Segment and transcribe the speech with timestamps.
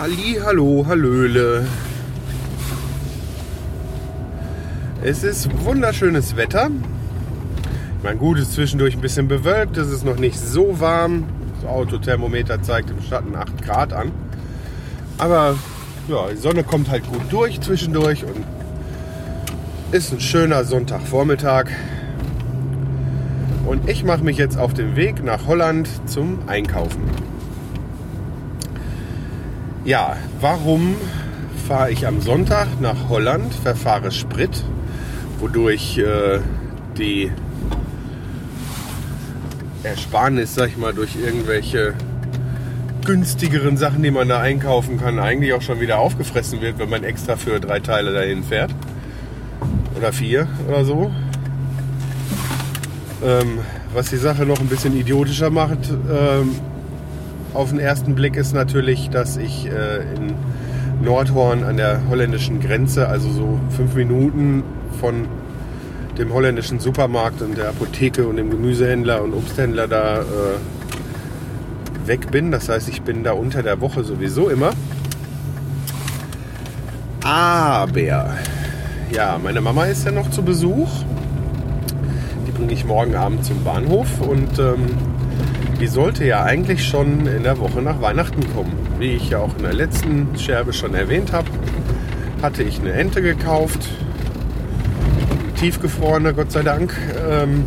[0.00, 1.66] Halli, hallo, hallöle.
[5.02, 6.70] Es ist wunderschönes Wetter.
[7.98, 11.24] Ich meine, gut, es ist zwischendurch ein bisschen bewölkt, es ist noch nicht so warm.
[11.60, 14.10] Das Autothermometer zeigt im Schatten 8 Grad an.
[15.18, 15.56] Aber
[16.08, 18.42] ja, die Sonne kommt halt gut durch zwischendurch und
[19.92, 21.66] ist ein schöner Sonntagvormittag.
[23.66, 27.29] Und ich mache mich jetzt auf den Weg nach Holland zum Einkaufen.
[29.90, 30.94] Ja, warum
[31.66, 34.62] fahre ich am Sonntag nach Holland, verfahre Sprit,
[35.40, 36.38] wodurch äh,
[36.96, 37.32] die
[39.82, 41.94] Ersparnis, sag ich mal, durch irgendwelche
[43.04, 47.02] günstigeren Sachen, die man da einkaufen kann, eigentlich auch schon wieder aufgefressen wird, wenn man
[47.02, 48.72] extra für drei Teile dahin fährt.
[49.96, 51.10] Oder vier oder so.
[53.24, 53.58] Ähm,
[53.92, 56.60] was die Sache noch ein bisschen idiotischer macht, ähm,
[57.54, 60.34] auf den ersten Blick ist natürlich, dass ich äh, in
[61.02, 64.62] Nordhorn an der holländischen Grenze, also so fünf Minuten
[65.00, 65.26] von
[66.18, 72.50] dem holländischen Supermarkt und der Apotheke und dem Gemüsehändler und Obsthändler da äh, weg bin.
[72.50, 74.72] Das heißt, ich bin da unter der Woche sowieso immer.
[77.22, 80.90] Aber ja, meine Mama ist ja noch zu Besuch.
[82.46, 85.09] Die bringe ich morgen Abend zum Bahnhof und ähm,
[85.80, 88.72] die sollte ja eigentlich schon in der Woche nach Weihnachten kommen.
[88.98, 91.48] Wie ich ja auch in der letzten Scherbe schon erwähnt habe,
[92.42, 93.88] hatte ich eine Ente gekauft.
[95.58, 96.94] Tiefgefrorene, Gott sei Dank.
[97.28, 97.64] Ähm,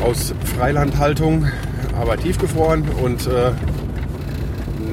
[0.00, 1.48] aus Freilandhaltung,
[2.00, 2.88] aber tiefgefroren.
[3.02, 3.50] Und äh,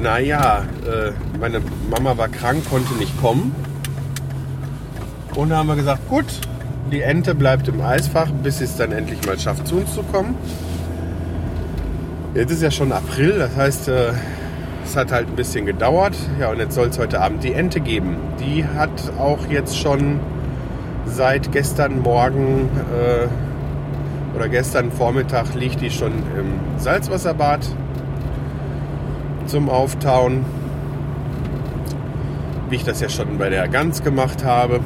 [0.02, 3.54] naja, äh, meine Mama war krank, konnte nicht kommen.
[5.36, 6.26] Und da haben wir gesagt, gut,
[6.90, 10.02] die Ente bleibt im Eisfach, bis sie es dann endlich mal schafft, zu uns zu
[10.02, 10.34] kommen.
[12.34, 14.12] Jetzt ist ja schon April, das heißt, äh,
[14.86, 16.16] es hat halt ein bisschen gedauert.
[16.40, 18.16] Ja, und jetzt soll es heute Abend die Ente geben.
[18.40, 20.18] Die hat auch jetzt schon
[21.04, 23.28] seit gestern Morgen äh,
[24.34, 27.68] oder gestern Vormittag liegt die schon im Salzwasserbad
[29.44, 30.46] zum Auftauen.
[32.70, 34.80] Wie ich das ja schon bei der Gans gemacht habe.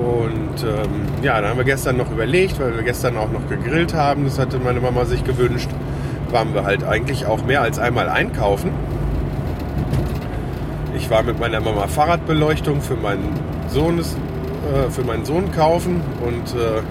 [0.00, 3.92] Und ähm, ja, da haben wir gestern noch überlegt, weil wir gestern auch noch gegrillt
[3.92, 4.24] haben.
[4.24, 5.68] Das hatte meine Mama sich gewünscht.
[6.30, 8.70] Waren wir halt eigentlich auch mehr als einmal einkaufen.
[10.96, 16.54] Ich war mit meiner Mama Fahrradbeleuchtung für meinen Sohn, äh, für meinen Sohn kaufen und
[16.58, 16.82] äh,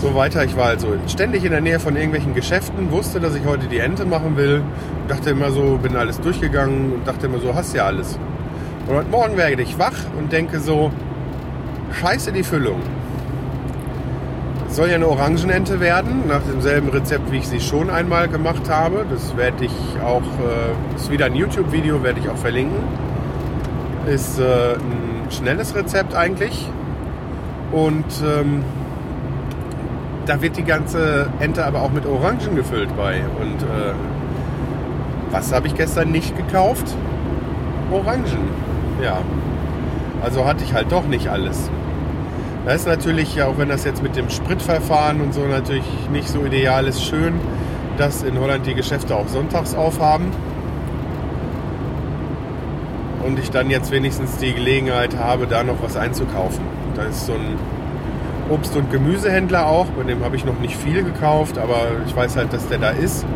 [0.00, 0.44] so weiter.
[0.44, 3.78] Ich war also ständig in der Nähe von irgendwelchen Geschäften, wusste, dass ich heute die
[3.78, 4.62] Ente machen will.
[5.08, 8.18] Dachte immer so, bin alles durchgegangen und dachte immer so, hast ja alles.
[8.86, 10.90] Und heute Morgen werde ich wach und denke so,
[11.94, 12.80] scheiße die Füllung.
[14.68, 18.68] Es soll ja eine Orangenente werden, nach demselben Rezept, wie ich sie schon einmal gemacht
[18.68, 19.06] habe.
[19.08, 19.72] Das werde ich
[20.04, 22.82] auch, äh, ist wieder ein YouTube-Video, werde ich auch verlinken.
[24.06, 26.68] Ist äh, ein schnelles Rezept eigentlich.
[27.70, 28.64] Und ähm,
[30.26, 33.20] da wird die ganze Ente aber auch mit Orangen gefüllt bei.
[33.40, 33.94] Und äh,
[35.30, 36.96] was habe ich gestern nicht gekauft?
[37.92, 38.48] Orangen.
[39.02, 39.18] Ja.
[40.22, 41.70] Also hatte ich halt doch nicht alles.
[42.64, 46.46] Das ist natürlich, auch wenn das jetzt mit dem Spritverfahren und so natürlich nicht so
[46.46, 47.34] ideal ist, schön,
[47.98, 50.32] dass in Holland die Geschäfte auch sonntags aufhaben.
[53.22, 56.64] Und ich dann jetzt wenigstens die Gelegenheit habe, da noch was einzukaufen.
[56.94, 57.58] Da ist so ein
[58.50, 62.36] Obst- und Gemüsehändler auch, bei dem habe ich noch nicht viel gekauft, aber ich weiß
[62.36, 63.26] halt, dass der da ist.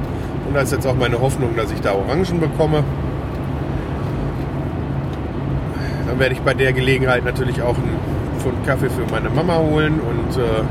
[0.46, 2.82] Und da ist jetzt auch meine Hoffnung, dass ich da Orangen bekomme.
[6.06, 10.00] Dann werde ich bei der Gelegenheit natürlich auch einen Pfund Kaffee für meine Mama holen
[10.00, 10.62] und äh,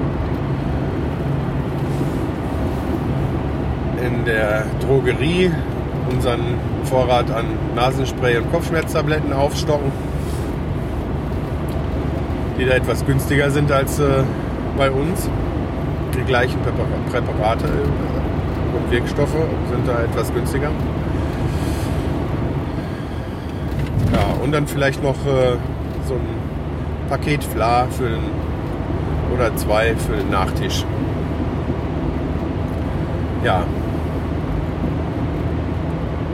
[4.06, 5.52] in der Drogerie
[6.12, 6.56] unseren
[6.86, 9.92] Vorrat an Nasenspray und Kopfschmerztabletten aufstocken,
[12.58, 14.24] die da etwas günstiger sind als äh,
[14.78, 15.30] bei uns.
[16.16, 19.36] Die gleichen Präpar- Präparate äh, und Wirkstoffe
[19.70, 20.70] sind da etwas günstiger.
[24.14, 25.58] Ja, und dann vielleicht noch äh,
[26.08, 26.37] so ein
[27.10, 28.24] Paket Fla für den,
[29.34, 30.86] oder zwei für den Nachtisch.
[33.44, 33.64] Ja.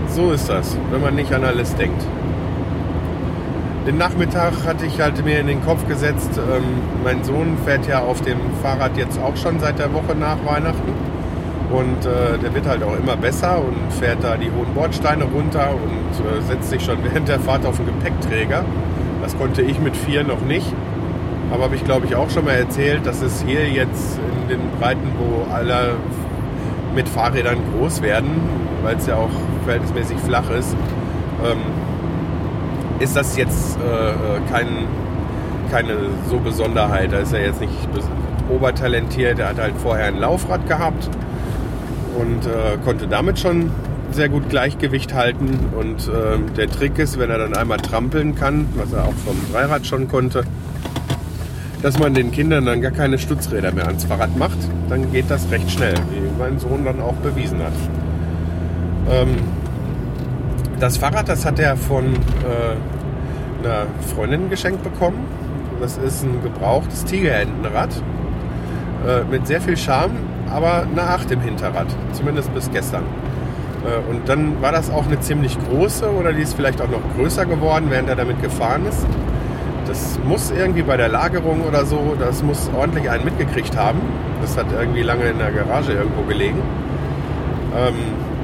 [0.07, 2.03] So ist das, wenn man nicht an alles denkt.
[3.85, 6.63] Den Nachmittag hatte ich halt mir in den Kopf gesetzt, ähm,
[7.03, 10.93] mein Sohn fährt ja auf dem Fahrrad jetzt auch schon seit der Woche nach Weihnachten.
[11.69, 15.71] Und äh, der wird halt auch immer besser und fährt da die hohen Bordsteine runter
[15.71, 18.63] und äh, setzt sich schon während der Fahrt auf den Gepäckträger.
[19.23, 20.67] Das konnte ich mit vier noch nicht.
[21.49, 24.59] Aber habe ich glaube ich auch schon mal erzählt, dass es hier jetzt in den
[24.79, 25.95] Breiten, wo alle
[26.93, 28.29] mit Fahrrädern groß werden,
[28.83, 29.29] weil es ja auch
[29.63, 30.75] verhältnismäßig flach ist,
[31.43, 31.57] ähm,
[32.99, 34.13] ist das jetzt äh, äh
[34.51, 34.67] kein,
[35.71, 35.95] keine
[36.29, 37.13] so Besonderheit.
[37.13, 37.71] Da ist er jetzt nicht
[38.49, 39.39] obertalentiert.
[39.39, 41.09] Er hat halt vorher ein Laufrad gehabt
[42.17, 43.71] und äh, konnte damit schon
[44.13, 45.59] sehr gut Gleichgewicht halten.
[45.77, 49.35] Und äh, der Trick ist, wenn er dann einmal trampeln kann, was er auch vom
[49.51, 50.43] Dreirad schon konnte,
[51.81, 54.57] dass man den Kindern dann gar keine Stützräder mehr ans Fahrrad macht.
[54.89, 57.73] Dann geht das recht schnell, wie mein Sohn dann auch bewiesen hat.
[59.09, 59.35] Ähm,
[60.79, 65.25] das Fahrrad, das hat er von äh, einer Freundin geschenkt bekommen.
[65.79, 67.89] Das ist ein gebrauchtes Tigerhändenrad
[69.07, 70.15] äh, mit sehr viel Charme,
[70.49, 73.03] aber eine 8 im Hinterrad, zumindest bis gestern.
[73.85, 77.01] Äh, und dann war das auch eine ziemlich große oder die ist vielleicht auch noch
[77.15, 79.05] größer geworden, während er damit gefahren ist.
[79.87, 83.99] Das muss irgendwie bei der Lagerung oder so, das muss ordentlich einen mitgekriegt haben.
[84.41, 86.61] Das hat irgendwie lange in der Garage irgendwo gelegen.
[87.77, 87.95] Ähm,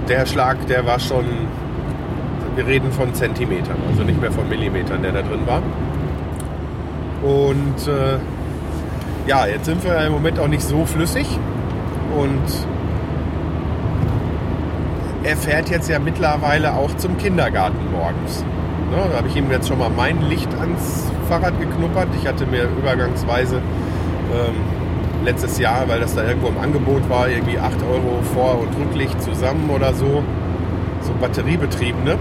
[0.07, 1.25] der Schlag, der war schon,
[2.56, 5.62] wir reden von Zentimetern, also nicht mehr von Millimetern, der da drin war.
[7.21, 8.18] Und äh,
[9.27, 11.27] ja, jetzt sind wir im Moment auch nicht so flüssig
[12.18, 12.42] und
[15.24, 18.44] er fährt jetzt ja mittlerweile auch zum Kindergarten morgens.
[18.92, 22.07] Ne, da habe ich ihm jetzt schon mal mein Licht ans Fahrrad geknuppert.
[22.19, 24.56] Ich hatte mir übergangsweise ähm,
[25.24, 29.21] letztes Jahr, weil das da irgendwo im Angebot war, irgendwie 8 Euro Vor- und Rücklicht
[29.21, 30.24] zusammen oder so,
[31.01, 32.18] so batteriebetriebene,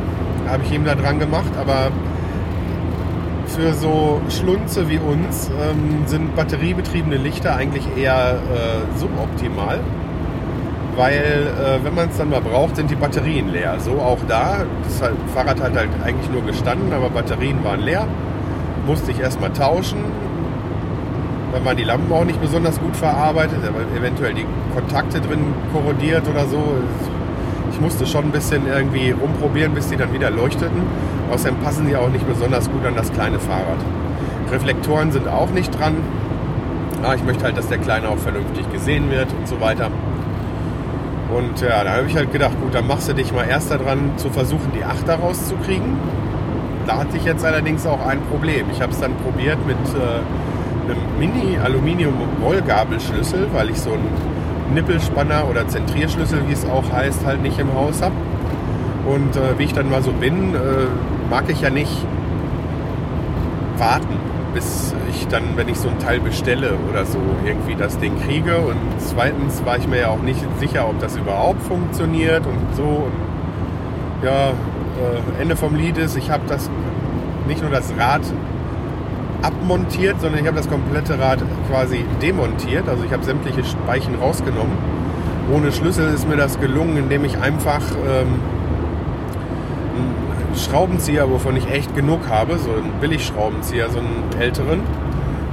[0.48, 1.52] habe ich ihm da dran gemacht.
[1.58, 1.90] Aber
[3.46, 9.80] für so Schlunze wie uns ähm, sind batteriebetriebene Lichter eigentlich eher äh, suboptimal,
[10.98, 13.76] weil äh, wenn man es dann mal braucht, sind die Batterien leer.
[13.78, 14.64] So auch da.
[14.82, 18.06] Das Fahrrad hat halt eigentlich nur gestanden, aber Batterien waren leer.
[18.84, 19.98] Musste ich erstmal tauschen.
[21.52, 26.28] Dann waren die Lampen auch nicht besonders gut verarbeitet, aber eventuell die Kontakte drin korrodiert
[26.28, 26.58] oder so.
[27.70, 30.82] Ich musste schon ein bisschen irgendwie rumprobieren, bis die dann wieder leuchteten.
[31.30, 33.78] Außerdem passen die auch nicht besonders gut an das kleine Fahrrad.
[34.50, 35.94] Reflektoren sind auch nicht dran.
[37.04, 39.90] Ah, ich möchte halt, dass der Kleine auch vernünftig gesehen wird und so weiter.
[41.34, 44.12] Und ja, da habe ich halt gedacht, gut, dann machst du dich mal erst daran,
[44.16, 45.98] zu versuchen, die Achter rauszukriegen.
[46.86, 48.64] Da hatte ich jetzt allerdings auch ein Problem.
[48.72, 50.20] Ich habe es dann probiert mit äh,
[50.90, 54.08] einem Mini-Aluminium-Rollgabelschlüssel, weil ich so einen
[54.72, 58.14] Nippelspanner oder Zentrierschlüssel, wie es auch heißt, halt nicht im Haus habe.
[59.06, 60.58] Und äh, wie ich dann mal so bin, äh,
[61.28, 62.06] mag ich ja nicht
[63.76, 64.16] warten,
[64.54, 68.58] bis ich dann, wenn ich so ein Teil bestelle oder so, irgendwie das Ding kriege.
[68.58, 72.82] Und zweitens war ich mir ja auch nicht sicher, ob das überhaupt funktioniert und so.
[72.82, 76.70] Und ja, äh, Ende vom Lied ist, ich habe das
[77.46, 78.22] nicht nur das Rad
[79.42, 82.88] abmontiert, sondern ich habe das komplette Rad quasi demontiert.
[82.88, 84.76] Also ich habe sämtliche Speichen rausgenommen.
[85.52, 88.40] Ohne Schlüssel ist mir das gelungen, indem ich einfach ähm,
[89.96, 94.80] einen Schraubenzieher, wovon ich echt genug habe, so einen Billigschraubenzieher, so einen älteren,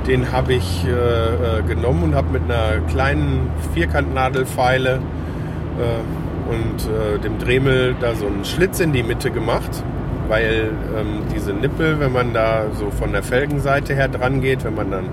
[0.07, 7.19] den habe ich äh, äh genommen und habe mit einer kleinen Vierkantnadelfeile äh, und äh,
[7.19, 9.83] dem Dremel da so einen Schlitz in die Mitte gemacht
[10.27, 14.75] weil ähm, diese Nippel, wenn man da so von der Felgenseite her dran geht, wenn
[14.75, 15.05] man dann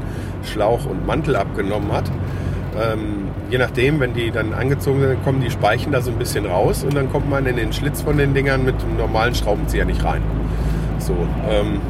[0.45, 2.11] Schlauch und Mantel abgenommen hat,
[2.81, 6.47] ähm, je nachdem, wenn die dann angezogen sind, kommen die Speichen da so ein bisschen
[6.47, 9.85] raus und dann kommt man in den Schlitz von den Dingern mit einem normalen Schraubenzieher
[9.85, 10.23] nicht rein.
[10.99, 11.15] So,
[11.51, 11.81] ähm,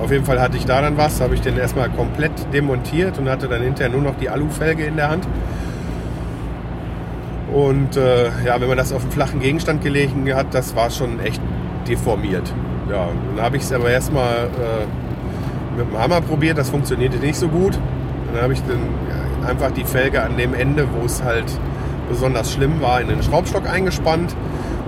[0.00, 3.28] auf jeden Fall hatte ich da dann was, habe ich den erstmal komplett demontiert und
[3.28, 5.26] hatte dann hinterher nur noch die Alufelge in der Hand.
[7.52, 11.18] Und äh, ja, wenn man das auf einen flachen Gegenstand gelegen hat, das war schon
[11.20, 11.40] echt
[11.88, 12.52] deformiert.
[12.90, 17.36] Ja, dann habe ich es aber erstmal äh, mit dem Hammer probiert, das funktionierte nicht
[17.36, 17.78] so gut.
[18.32, 21.46] Dann habe ich dann einfach die Felge an dem Ende, wo es halt
[22.08, 24.34] besonders schlimm war, in den Schraubstock eingespannt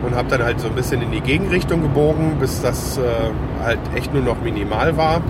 [0.03, 3.03] und habe dann halt so ein bisschen in die Gegenrichtung gebogen, bis das äh,
[3.63, 5.21] halt echt nur noch minimal war.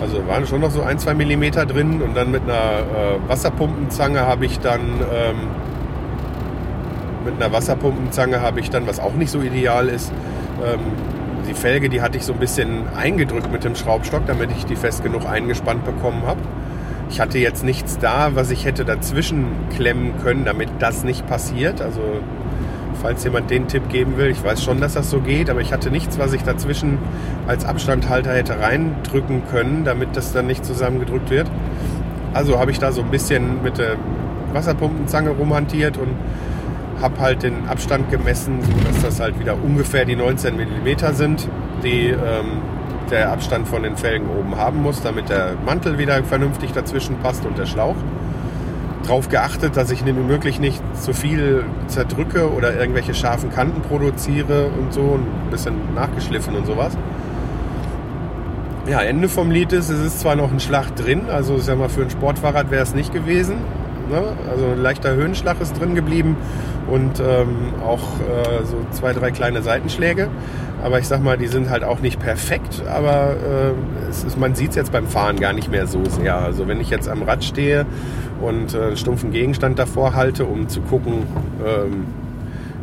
[0.00, 4.20] Also waren schon noch so ein, zwei Millimeter drin und dann mit einer äh, Wasserpumpenzange
[4.20, 5.36] habe ich dann ähm,
[7.24, 10.12] mit einer Wasserpumpenzange habe ich dann, was auch nicht so ideal ist,
[10.62, 10.80] ähm,
[11.48, 14.76] die Felge, die hatte ich so ein bisschen eingedrückt mit dem Schraubstock, damit ich die
[14.76, 16.40] fest genug eingespannt bekommen habe.
[17.10, 21.80] ich hatte jetzt nichts da, was ich hätte dazwischen klemmen können, damit das nicht passiert.
[21.80, 22.00] Also
[23.00, 25.72] falls jemand den Tipp geben will, ich weiß schon, dass das so geht, aber ich
[25.72, 26.98] hatte nichts, was ich dazwischen
[27.46, 31.50] als Abstandhalter hätte reindrücken können, damit das dann nicht zusammengedrückt wird.
[32.32, 33.96] Also habe ich da so ein bisschen mit der
[34.52, 36.10] Wasserpumpenzange rumhantiert und
[37.00, 41.48] habe halt den Abstand gemessen, sodass das halt wieder ungefähr die 19 mm sind,
[41.82, 42.62] die ähm,
[43.10, 47.44] der Abstand von den Felgen oben haben muss, damit der Mantel wieder vernünftig dazwischen passt
[47.44, 47.96] und der Schlauch.
[49.04, 54.68] Darauf geachtet, dass ich nämlich möglich nicht zu viel zerdrücke oder irgendwelche scharfen Kanten produziere
[54.68, 56.96] und so, ein bisschen nachgeschliffen und sowas.
[58.86, 61.78] Ja, Ende vom Lied ist, es ist zwar noch ein Schlag drin, also ich sag
[61.78, 63.56] mal, für ein Sportfahrrad wäre es nicht gewesen.
[64.10, 64.22] Ne?
[64.50, 66.36] Also ein leichter Höhenschlag ist drin geblieben
[66.88, 70.28] und ähm, auch äh, so zwei, drei kleine Seitenschläge.
[70.82, 74.70] Aber ich sag mal, die sind halt auch nicht perfekt, aber äh, ist, man sieht
[74.70, 76.36] es jetzt beim Fahren gar nicht mehr so sehr.
[76.36, 77.86] Also wenn ich jetzt am Rad stehe
[78.42, 81.22] und äh, einen stumpfen Gegenstand davor halte, um zu gucken,
[81.64, 82.04] ähm,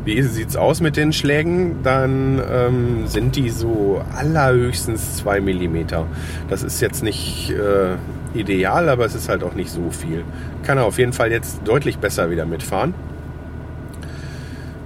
[0.03, 5.85] wie sieht es aus mit den Schlägen, dann ähm, sind die so allerhöchstens 2 mm.
[6.49, 7.97] Das ist jetzt nicht äh,
[8.37, 10.23] ideal, aber es ist halt auch nicht so viel.
[10.63, 12.95] Kann er auf jeden Fall jetzt deutlich besser wieder mitfahren.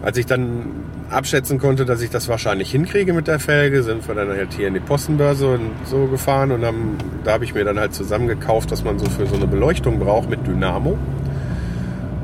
[0.06, 0.68] Als ich dann
[1.10, 4.68] abschätzen konnte, dass ich das wahrscheinlich hinkriege mit der Felge, sind wir dann halt hier
[4.68, 8.28] in die Postenbörse und so gefahren und dann, da habe ich mir dann halt zusammen
[8.28, 10.96] gekauft, was man so für so eine Beleuchtung braucht mit Dynamo.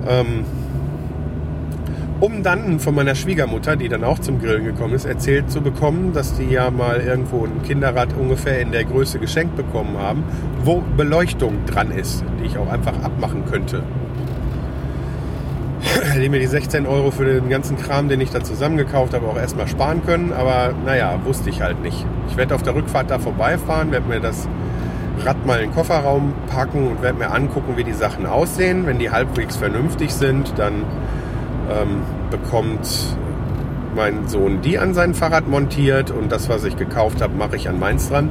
[0.07, 0.45] Ähm,
[2.19, 6.13] um dann von meiner Schwiegermutter, die dann auch zum Grillen gekommen ist, erzählt zu bekommen,
[6.13, 10.23] dass die ja mal irgendwo ein Kinderrad ungefähr in der Größe geschenkt bekommen haben,
[10.63, 13.81] wo Beleuchtung dran ist, die ich auch einfach abmachen könnte
[16.13, 19.37] hätte mir die 16 Euro für den ganzen Kram, den ich da zusammengekauft habe, auch
[19.37, 20.33] erstmal sparen können.
[20.33, 22.05] Aber naja, wusste ich halt nicht.
[22.29, 24.47] Ich werde auf der Rückfahrt da vorbeifahren, werde mir das
[25.23, 28.85] Rad mal in den Kofferraum packen und werde mir angucken, wie die Sachen aussehen.
[28.85, 30.85] Wenn die halbwegs vernünftig sind, dann
[31.69, 33.15] ähm, bekommt
[33.95, 37.67] mein Sohn die an sein Fahrrad montiert und das, was ich gekauft habe, mache ich
[37.67, 38.29] an meins dran.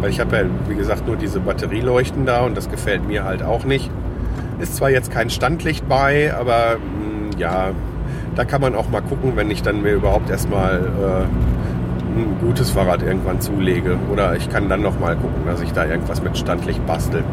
[0.00, 3.42] Weil ich habe ja, wie gesagt, nur diese Batterieleuchten da und das gefällt mir halt
[3.42, 3.90] auch nicht.
[4.60, 7.70] Ist zwar jetzt kein Standlicht bei, aber mh, hm, ja,
[8.34, 12.70] da kann man auch mal gucken, wenn ich dann mir überhaupt erstmal äh, ein gutes
[12.70, 13.96] Fahrrad irgendwann zulege.
[14.12, 17.24] Oder ich kann dann noch mal gucken, dass ich da irgendwas mit Standlicht bastel.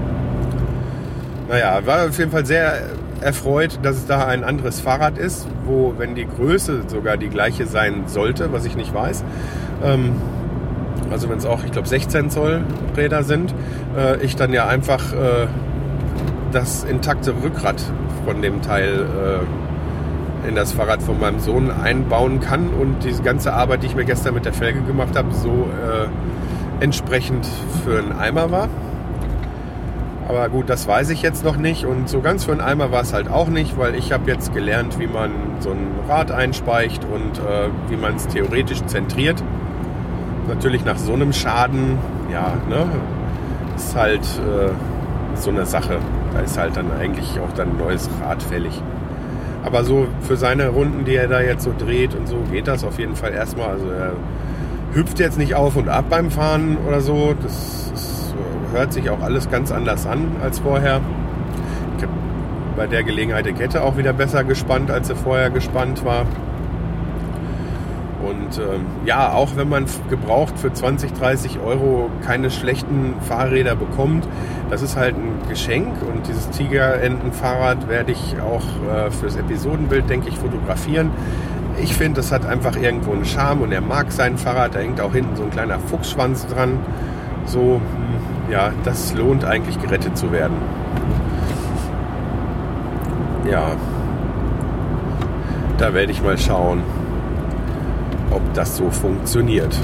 [1.49, 2.73] Naja, war auf jeden Fall sehr
[3.21, 7.65] erfreut, dass es da ein anderes Fahrrad ist, wo, wenn die Größe sogar die gleiche
[7.65, 9.23] sein sollte, was ich nicht weiß,
[9.83, 10.13] ähm,
[11.11, 12.61] also wenn es auch, ich glaube, 16 Zoll
[12.97, 13.53] Räder sind,
[13.97, 15.47] äh, ich dann ja einfach äh,
[16.55, 17.83] das intakte Rückgrat
[18.25, 19.05] von dem Teil
[20.43, 23.95] äh, in das Fahrrad von meinem Sohn einbauen kann und diese ganze Arbeit, die ich
[23.95, 27.45] mir gestern mit der Felge gemacht habe, so äh, entsprechend
[27.83, 28.69] für einen Eimer war.
[30.29, 33.01] Aber gut, das weiß ich jetzt noch nicht und so ganz für einen Eimer war
[33.01, 37.03] es halt auch nicht, weil ich habe jetzt gelernt, wie man so ein Rad einspeicht
[37.03, 39.43] und äh, wie man es theoretisch zentriert.
[40.47, 41.99] Natürlich nach so einem Schaden,
[42.31, 42.87] ja, ne,
[43.75, 44.69] ist halt äh,
[45.35, 45.99] so eine Sache.
[46.35, 48.81] Da ist halt dann eigentlich auch dann ein neues Rad fällig.
[49.63, 52.83] Aber so für seine Runden, die er da jetzt so dreht und so, geht das
[52.83, 53.69] auf jeden Fall erstmal.
[53.69, 54.11] Also er
[54.93, 57.33] hüpft jetzt nicht auf und ab beim Fahren oder so.
[57.41, 58.33] Das, das
[58.73, 60.99] hört sich auch alles ganz anders an als vorher.
[61.97, 62.13] Ich habe
[62.75, 66.25] bei der Gelegenheit die Kette auch wieder besser gespannt, als sie vorher gespannt war.
[68.25, 74.27] Und ähm, ja, auch wenn man gebraucht für 20, 30 Euro keine schlechten Fahrräder bekommt,
[74.71, 75.93] das ist halt ein Geschenk.
[76.01, 81.11] Und dieses Tigerentenfahrrad werde ich auch äh, fürs Episodenbild, denke ich, fotografieren.
[81.79, 84.73] Ich finde, das hat einfach irgendwo einen Charme und er mag sein Fahrrad.
[84.73, 86.79] Da hängt auch hinten so ein kleiner Fuchsschwanz dran.
[87.45, 90.55] So, hm, ja, das lohnt eigentlich gerettet zu werden.
[93.47, 93.75] Ja,
[95.77, 96.81] da werde ich mal schauen
[98.35, 99.75] ob das so funktioniert.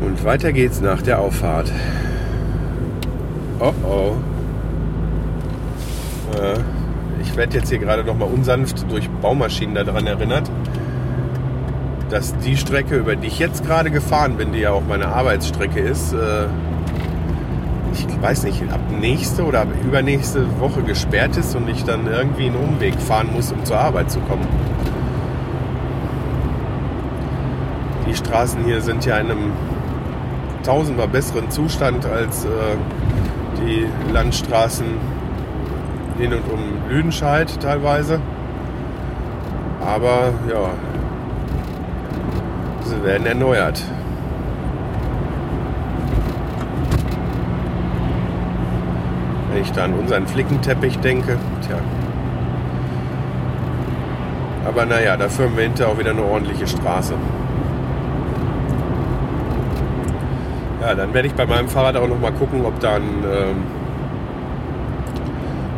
[0.00, 1.70] Und weiter geht's nach der Auffahrt.
[3.58, 4.16] Oh oh.
[7.22, 10.50] Ich werde jetzt hier gerade noch mal unsanft durch Baumaschinen daran erinnert,
[12.08, 15.80] dass die Strecke, über die ich jetzt gerade gefahren bin, die ja auch meine Arbeitsstrecke
[15.80, 16.46] ist, äh,
[17.92, 22.56] ich weiß nicht, ab nächste oder übernächste Woche gesperrt ist und ich dann irgendwie einen
[22.56, 24.46] Umweg fahren muss, um zur Arbeit zu kommen.
[28.10, 29.52] Die Straßen hier sind ja in einem
[30.64, 32.48] tausendmal besseren Zustand als äh,
[33.58, 34.84] die Landstraßen
[36.18, 38.20] in und um Lüdenscheid teilweise.
[39.80, 40.70] Aber ja,
[42.82, 43.80] sie werden erneuert.
[49.52, 51.78] Wenn ich da an unseren Flickenteppich denke, tja.
[54.66, 57.14] Aber naja, dafür haben wir hinterher auch wieder eine ordentliche Straße.
[60.80, 63.62] Ja, dann werde ich bei meinem Fahrrad auch noch mal gucken, ob da ein, ähm,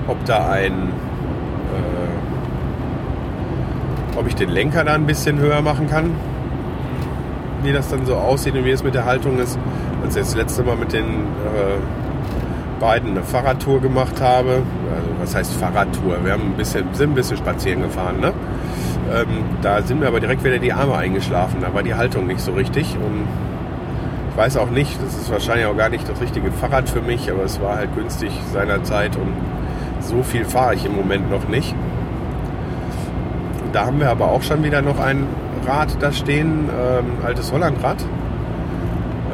[0.06, 0.90] ob da ein,
[1.74, 2.08] äh,
[4.16, 6.12] ob ich den Lenker da ein bisschen höher machen kann,
[7.62, 9.58] wie das dann so aussieht und wie es mit der Haltung ist.
[10.04, 11.78] Als ich das letzte Mal mit den äh,
[12.78, 14.62] beiden eine Fahrradtour gemacht habe,
[14.94, 16.24] also was heißt Fahrradtour?
[16.24, 18.32] Wir haben ein bisschen, sind ein bisschen spazieren gefahren, ne?
[19.12, 21.60] Ähm, da sind mir aber direkt wieder die Arme eingeschlafen.
[21.60, 23.26] Da war die Haltung nicht so richtig und
[24.32, 27.30] ich weiß auch nicht, das ist wahrscheinlich auch gar nicht das richtige Fahrrad für mich,
[27.30, 29.34] aber es war halt günstig seinerzeit und
[30.00, 31.74] so viel fahre ich im Moment noch nicht.
[33.72, 35.26] Da haben wir aber auch schon wieder noch ein
[35.66, 37.98] Rad da stehen, ähm, altes Hollandrad,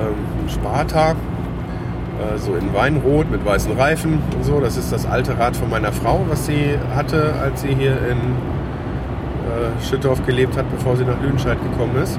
[0.00, 4.60] ähm, Sparta, äh, so in Weinrot mit weißen Reifen und so.
[4.60, 8.18] Das ist das alte Rad von meiner Frau, was sie hatte, als sie hier in
[9.46, 12.18] äh, Schüttorf gelebt hat, bevor sie nach Lüdenscheid gekommen ist.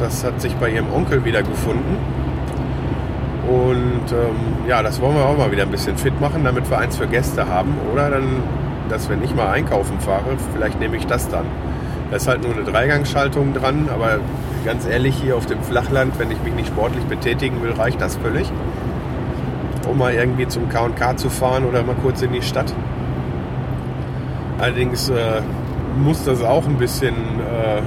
[0.00, 1.98] Das hat sich bei ihrem Onkel wieder gefunden.
[3.46, 6.78] Und ähm, ja, das wollen wir auch mal wieder ein bisschen fit machen, damit wir
[6.78, 7.76] eins für Gäste haben.
[7.92, 8.42] Oder dann,
[8.88, 11.44] dass wenn ich mal einkaufen fahre, vielleicht nehme ich das dann.
[12.10, 14.20] Da ist halt nur eine Dreigangschaltung dran, aber
[14.64, 18.16] ganz ehrlich, hier auf dem Flachland, wenn ich mich nicht sportlich betätigen will, reicht das
[18.16, 18.50] völlig.
[19.86, 22.72] Um mal irgendwie zum KK zu fahren oder mal kurz in die Stadt.
[24.58, 25.42] Allerdings äh,
[26.02, 27.82] muss das auch ein bisschen äh,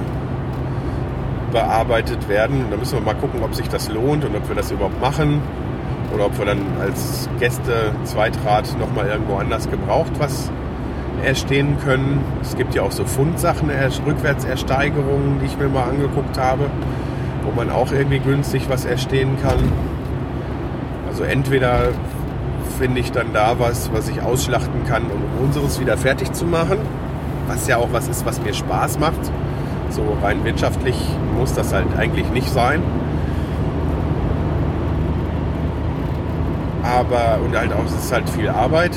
[1.54, 2.66] bearbeitet werden.
[2.70, 5.40] Da müssen wir mal gucken, ob sich das lohnt und ob wir das überhaupt machen.
[6.14, 10.50] Oder ob wir dann als Gäste Zweitrad nochmal irgendwo anders gebraucht was
[11.24, 12.22] erstehen können.
[12.42, 13.70] Es gibt ja auch so Fundsachen,
[14.06, 16.66] Rückwärtsersteigerungen, die ich mir mal angeguckt habe,
[17.44, 19.72] wo man auch irgendwie günstig was erstehen kann.
[21.08, 21.92] Also entweder
[22.78, 26.78] finde ich dann da was, was ich ausschlachten kann, um unseres wieder fertig zu machen,
[27.46, 29.30] was ja auch was ist, was mir Spaß macht.
[29.94, 30.96] So rein wirtschaftlich
[31.38, 32.82] muss das halt eigentlich nicht sein.
[36.82, 38.90] Aber, und halt auch, es ist halt viel Arbeit.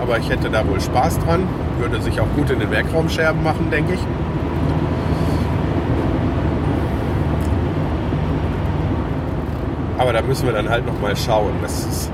[0.00, 1.48] Aber ich hätte da wohl Spaß dran.
[1.80, 4.00] Würde sich auch gut in den Werkraumscherben machen, denke ich.
[9.98, 11.54] Aber da müssen wir dann halt nochmal schauen.
[11.60, 12.12] Das ist,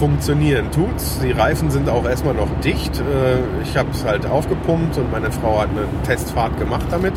[0.00, 1.20] funktionieren tut's.
[1.22, 2.98] Die Reifen sind auch erstmal noch dicht.
[2.98, 7.14] Äh, ich habe es halt aufgepumpt und meine Frau hat eine Testfahrt gemacht damit.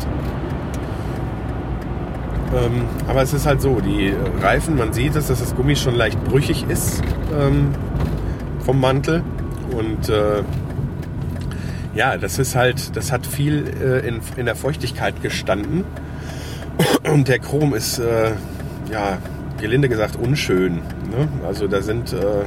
[2.54, 5.94] Ähm, aber es ist halt so, die Reifen, man sieht es, dass das Gummi schon
[5.94, 7.02] leicht brüchig ist
[7.38, 7.74] ähm,
[8.64, 9.22] vom Mantel.
[9.76, 10.42] Und äh,
[11.94, 15.84] ja, das ist halt, das hat viel äh, in, in der Feuchtigkeit gestanden.
[17.10, 18.32] Und der Chrom ist, äh,
[18.90, 19.18] ja,
[19.60, 20.76] gelinde gesagt, unschön.
[20.76, 21.28] Ne?
[21.46, 22.44] Also da sind äh,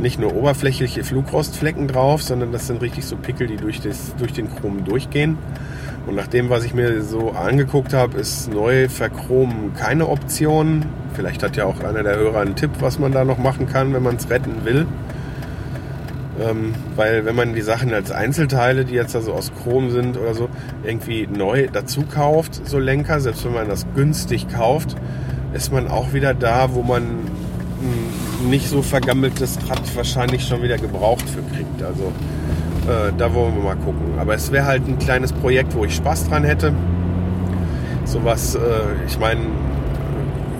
[0.00, 4.32] nicht nur oberflächliche Flugrostflecken drauf, sondern das sind richtig so Pickel, die durch, das, durch
[4.32, 5.38] den Chrom durchgehen.
[6.10, 10.84] Und nach dem, was ich mir so angeguckt habe, ist neu verchromen keine Option.
[11.14, 13.94] Vielleicht hat ja auch einer der Hörer einen Tipp, was man da noch machen kann,
[13.94, 14.88] wenn man es retten will.
[16.40, 20.34] Ähm, weil wenn man die Sachen als Einzelteile, die jetzt also aus Chrom sind oder
[20.34, 20.48] so,
[20.82, 24.96] irgendwie neu dazu kauft, so Lenker, selbst wenn man das günstig kauft,
[25.54, 30.76] ist man auch wieder da, wo man ein nicht so vergammeltes Rad wahrscheinlich schon wieder
[30.76, 31.80] gebraucht für kriegt.
[31.84, 32.12] Also
[32.88, 34.14] äh, da wollen wir mal gucken.
[34.18, 36.72] Aber es wäre halt ein kleines Projekt, wo ich Spaß dran hätte.
[38.04, 38.58] Sowas, äh,
[39.06, 39.40] ich meine,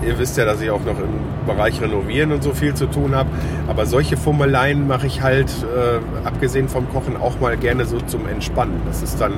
[0.07, 3.15] ihr wisst ja, dass ich auch noch im Bereich Renovieren und so viel zu tun
[3.15, 3.31] habe.
[3.69, 8.29] Aber solche Fummeleien mache ich halt, äh, abgesehen vom Kochen, auch mal gerne so zum
[8.29, 8.81] Entspannen.
[8.87, 9.35] Das ist dann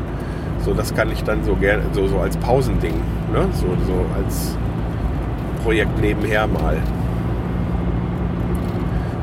[0.65, 2.95] so, das kann ich dann so gerne, so, so als Pausending,
[3.33, 3.49] ne?
[3.53, 4.57] so, so als
[5.65, 6.77] Projekt nebenher mal.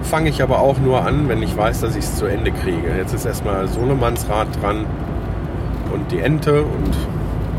[0.10, 2.95] Fange ich aber auch nur an, wenn ich weiß, dass ich es zu Ende kriege.
[2.98, 4.88] Jetzt ist erstmal Sohnemannsrad dran
[5.93, 6.98] und die Ente und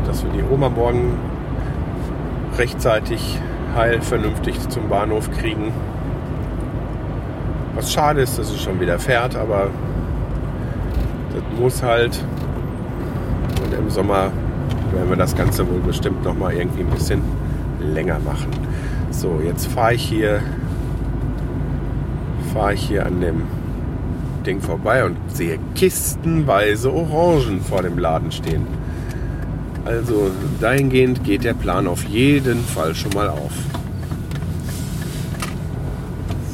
[0.05, 1.17] dass wir die Oma morgen
[2.57, 3.39] rechtzeitig
[3.73, 5.71] heil vernünftig zum Bahnhof kriegen.
[7.73, 9.69] Was schade ist, dass es schon wieder fährt, aber
[11.33, 12.21] das muss halt.
[13.63, 14.29] Und im Sommer
[14.91, 17.21] werden wir das Ganze wohl bestimmt noch mal irgendwie ein bisschen
[17.79, 18.49] länger machen.
[19.09, 20.41] So, jetzt fahre ich hier
[22.53, 23.43] fahre ich hier an dem
[24.45, 28.65] Ding vorbei und sehe kistenweise Orangen vor dem Laden stehen.
[29.85, 33.51] Also dahingehend geht der Plan auf jeden Fall schon mal auf.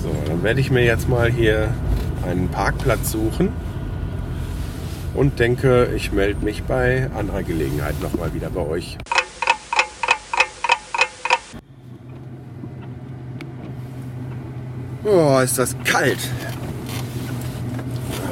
[0.03, 1.69] So, dann werde ich mir jetzt mal hier
[2.25, 3.49] einen Parkplatz suchen
[5.13, 8.97] und denke, ich melde mich bei anderer Gelegenheit nochmal wieder bei euch.
[15.09, 16.19] Oh, ist das kalt.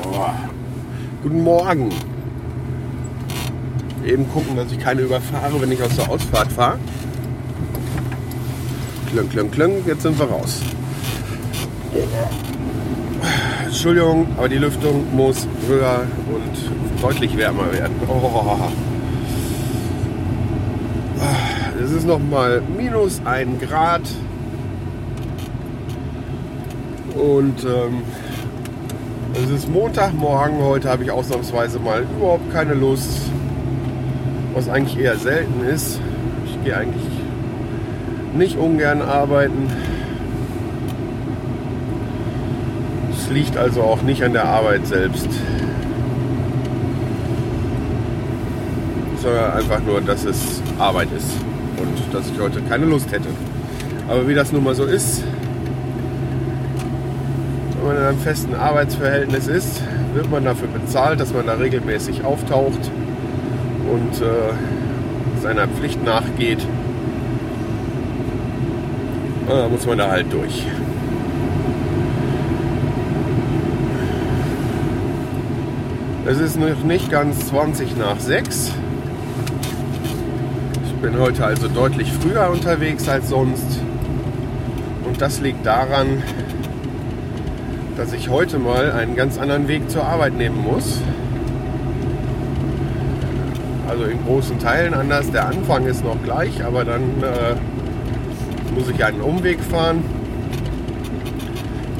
[0.03, 0.35] Boah.
[1.23, 1.89] Guten Morgen.
[4.05, 6.77] Eben gucken, dass ich keine überfahre, wenn ich aus der Ausfahrt fahre.
[9.09, 9.85] Klöng, klöng, klöng.
[9.85, 10.59] Jetzt sind wir raus.
[13.65, 17.95] Entschuldigung, aber die Lüftung muss höher und deutlich wärmer werden.
[18.09, 18.57] Oh.
[21.81, 24.01] Es ist noch mal minus ein Grad.
[27.15, 28.03] Und ähm,
[29.33, 30.59] es ist Montagmorgen.
[30.59, 33.09] Heute habe ich ausnahmsweise mal überhaupt keine Lust.
[34.53, 35.99] Was eigentlich eher selten ist.
[36.45, 37.03] Ich gehe eigentlich
[38.33, 39.69] nicht ungern arbeiten.
[43.11, 45.29] Es liegt also auch nicht an der Arbeit selbst.
[49.21, 51.31] Sondern einfach nur, dass es Arbeit ist
[51.77, 53.29] und dass ich heute keine Lust hätte.
[54.07, 55.23] Aber wie das nun mal so ist,
[57.85, 59.81] man in einem festen Arbeitsverhältnis ist,
[60.13, 62.79] wird man dafür bezahlt, dass man da regelmäßig auftaucht
[63.91, 66.65] und äh, seiner Pflicht nachgeht.
[69.47, 70.65] Und da muss man da halt durch.
[76.25, 78.71] Es ist noch nicht ganz 20 nach 6.
[80.85, 83.79] Ich bin heute also deutlich früher unterwegs als sonst.
[85.05, 86.23] Und das liegt daran,
[87.97, 91.01] dass ich heute mal einen ganz anderen Weg zur Arbeit nehmen muss.
[93.87, 95.31] Also in großen Teilen anders.
[95.31, 97.55] Der Anfang ist noch gleich, aber dann äh,
[98.73, 100.03] muss ich einen Umweg fahren,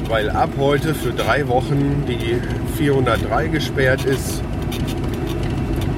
[0.08, 2.40] weil ab heute für drei Wochen die
[2.76, 4.42] 403 gesperrt ist.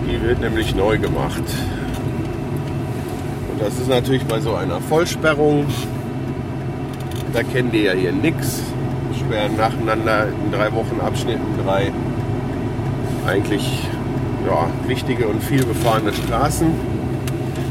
[0.09, 1.43] Die wird nämlich neu gemacht.
[3.51, 5.67] Und das ist natürlich bei so einer Vollsperrung,
[7.33, 8.63] da kennen die ja hier nichts.
[9.29, 11.93] Sperren nacheinander in drei Wochen Abschnitten drei
[13.27, 13.87] eigentlich
[14.47, 16.73] ja, wichtige und viel befahrene Straßen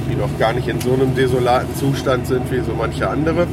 [0.07, 3.47] die noch gar nicht in so einem desolaten Zustand sind wie so manche andere.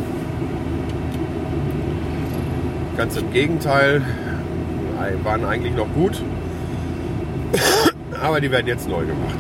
[2.96, 4.02] Ganz im Gegenteil,
[5.22, 6.22] waren eigentlich noch gut,
[8.22, 9.38] aber die werden jetzt neu gemacht.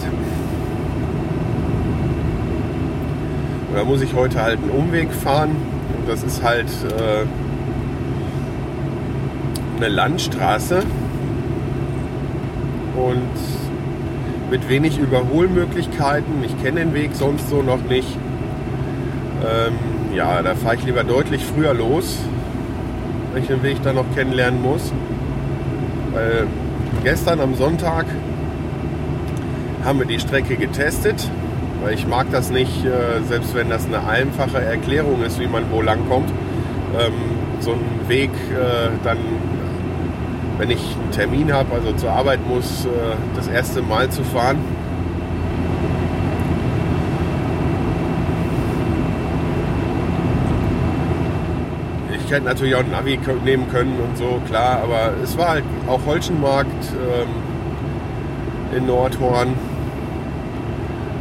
[3.68, 5.50] Und da muss ich heute halt einen Umweg fahren
[5.98, 7.26] und das ist halt äh,
[9.84, 10.82] eine Landstraße
[12.96, 16.42] und mit wenig Überholmöglichkeiten.
[16.44, 18.08] Ich kenne den Weg sonst so noch nicht.
[19.44, 19.74] Ähm,
[20.14, 22.18] ja, da fahre ich lieber deutlich früher los,
[23.32, 24.90] wenn ich den Weg dann noch kennenlernen muss.
[26.12, 26.46] Weil
[27.02, 28.06] gestern am Sonntag
[29.84, 31.28] haben wir die Strecke getestet,
[31.82, 35.64] weil ich mag das nicht, äh, selbst wenn das eine einfache Erklärung ist, wie man
[35.70, 36.30] wo lang kommt,
[36.98, 37.12] ähm,
[37.60, 39.18] so einen Weg äh, dann
[40.58, 42.88] wenn ich einen Termin habe, also zur Arbeit muss, äh,
[43.34, 44.58] das erste Mal zu fahren.
[52.24, 55.64] Ich hätte natürlich auch ein Navi nehmen können und so, klar, aber es war halt
[55.86, 57.28] auch Holschenmarkt ähm,
[58.76, 59.54] in Nordhorn.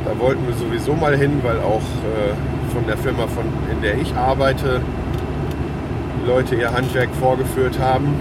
[0.05, 3.97] Da wollten wir sowieso mal hin, weil auch äh, von der Firma, von, in der
[3.97, 4.81] ich arbeite,
[6.25, 8.15] Leute ihr Handwerk vorgeführt haben.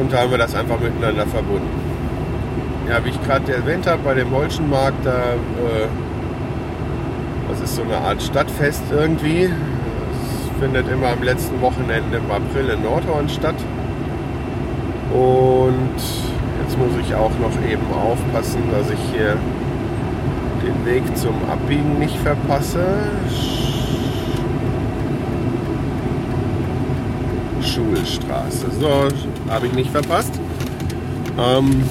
[0.00, 1.68] Und da haben wir das einfach miteinander verbunden.
[2.88, 5.86] Ja, wie ich gerade erwähnt habe, bei dem Holschenmarkt, da, äh,
[7.50, 9.44] das ist so eine Art Stadtfest irgendwie.
[9.44, 13.54] Es findet immer am letzten Wochenende im April in Nordhorn statt.
[15.12, 15.96] Und
[16.62, 19.36] jetzt muss ich auch noch eben aufpassen, dass ich hier
[20.64, 22.84] den Weg zum Abbiegen nicht verpasse.
[27.80, 28.66] Schulstraße.
[28.78, 29.08] So,
[29.50, 30.38] habe ich nicht verpasst.
[31.38, 31.82] Ähm,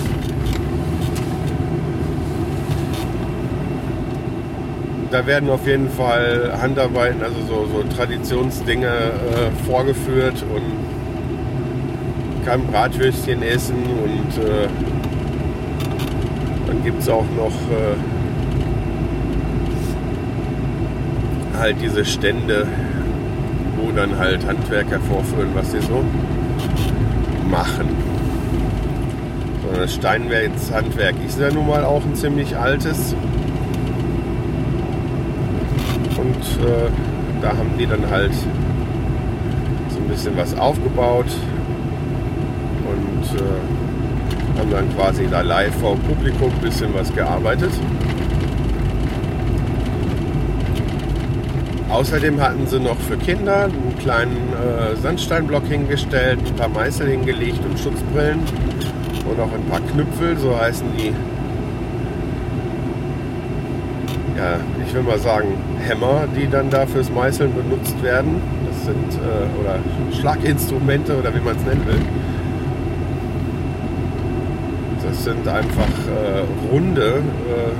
[5.11, 10.61] da werden auf jeden Fall Handarbeiten, also so, so Traditionsdinge äh, vorgeführt und
[12.45, 14.67] kann Bratwürstchen essen und äh,
[16.67, 17.95] dann gibt es auch noch äh,
[21.57, 22.67] halt diese Stände,
[23.95, 26.03] dann halt Handwerker vorführen, was sie so
[27.49, 27.87] machen.
[29.63, 33.15] So, das Steinwerkshandwerk ist ja nun mal auch ein ziemlich altes.
[36.17, 36.89] Und äh,
[37.41, 41.27] da haben die dann halt so ein bisschen was aufgebaut
[42.87, 47.71] und äh, haben dann quasi da live vor Publikum ein bisschen was gearbeitet.
[51.89, 57.59] Außerdem hatten sie noch für Kinder einen kleinen äh, Sandsteinblock hingestellt, ein paar Meißel hingelegt
[57.67, 58.39] und Schutzbrillen
[59.29, 61.11] und auch ein paar Knüpfel, so heißen die.
[64.37, 65.47] Ja, ich will mal sagen
[65.79, 68.39] Hämmer, die dann da fürs Meißeln benutzt werden.
[68.67, 69.79] Das sind äh, oder
[70.17, 72.01] Schlaginstrumente oder wie man es nennen will.
[75.03, 77.71] Das sind einfach äh, runde äh,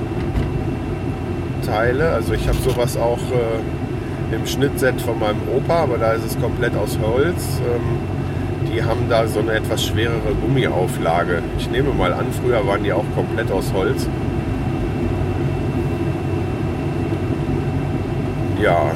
[1.66, 2.10] Teile.
[2.10, 3.60] Also ich habe sowas auch äh,
[4.32, 7.60] im Schnittset von meinem Opa, aber da ist es komplett aus Holz.
[7.60, 8.00] Ähm,
[8.72, 11.42] die haben da so eine etwas schwerere Gummiauflage.
[11.58, 14.08] Ich nehme mal an, früher waren die auch komplett aus Holz.
[18.62, 18.92] Ja,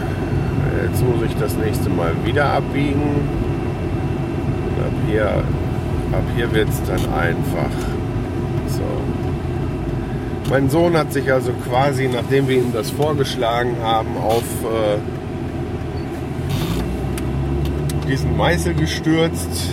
[0.85, 3.01] jetzt muss ich das nächste Mal wieder abbiegen.
[4.67, 5.27] Und ab hier,
[6.11, 7.71] ab hier wird es dann einfach.
[8.67, 8.83] So.
[10.49, 14.97] Mein Sohn hat sich also quasi, nachdem wir ihm das vorgeschlagen haben, auf äh,
[18.13, 19.71] diesen Meißel gestürzt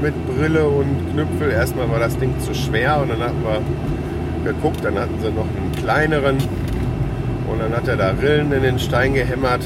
[0.00, 1.50] mit Brille und Knüpfel.
[1.50, 5.44] Erstmal war das Ding zu schwer und dann hatten wir geguckt, dann hatten sie noch
[5.44, 6.38] einen kleineren
[7.46, 9.60] und dann hat er da Rillen in den Stein gehämmert.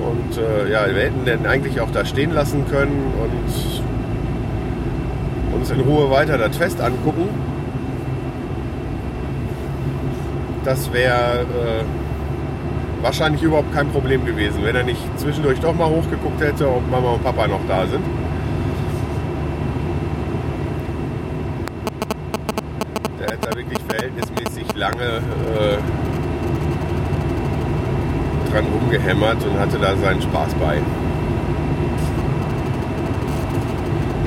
[0.00, 3.30] Und äh, ja, wir hätten den eigentlich auch da stehen lassen können und
[5.60, 7.28] uns in Ruhe weiter das Fest angucken.
[10.64, 11.84] Das wäre äh,
[13.02, 17.10] wahrscheinlich überhaupt kein Problem gewesen, wenn er nicht zwischendurch doch mal hochgeguckt hätte, ob Mama
[17.10, 18.04] und Papa noch da sind.
[23.20, 25.78] Der hat da wirklich verhältnismäßig lange äh,
[28.50, 30.78] dran rumgehämmert und hatte da seinen Spaß bei.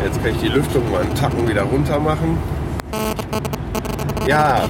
[0.04, 2.38] Jetzt kann ich die Lüftung mal einen Tacken wieder runter machen.
[4.28, 4.62] Ja,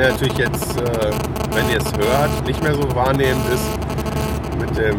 [0.00, 1.10] natürlich jetzt, äh,
[1.52, 3.64] wenn ihr es hört, nicht mehr so wahrnehmend ist,
[4.60, 4.98] mit dem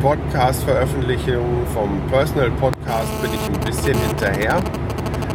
[0.00, 4.60] Podcast-Veröffentlichung vom Personal Podcast bin ich ein bisschen hinterher.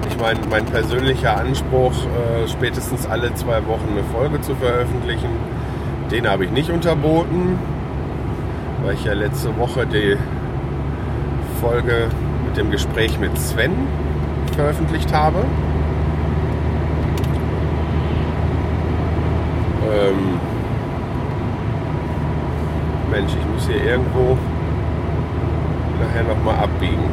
[0.09, 5.29] Ich meine, mein persönlicher Anspruch, äh, spätestens alle zwei Wochen eine Folge zu veröffentlichen,
[6.11, 7.59] den habe ich nicht unterboten,
[8.83, 10.17] weil ich ja letzte Woche die
[11.61, 12.07] Folge
[12.47, 13.73] mit dem Gespräch mit Sven
[14.55, 15.45] veröffentlicht habe.
[19.93, 20.39] Ähm
[23.11, 24.37] Mensch, ich muss hier irgendwo
[26.01, 27.03] nachher nochmal abbiegen.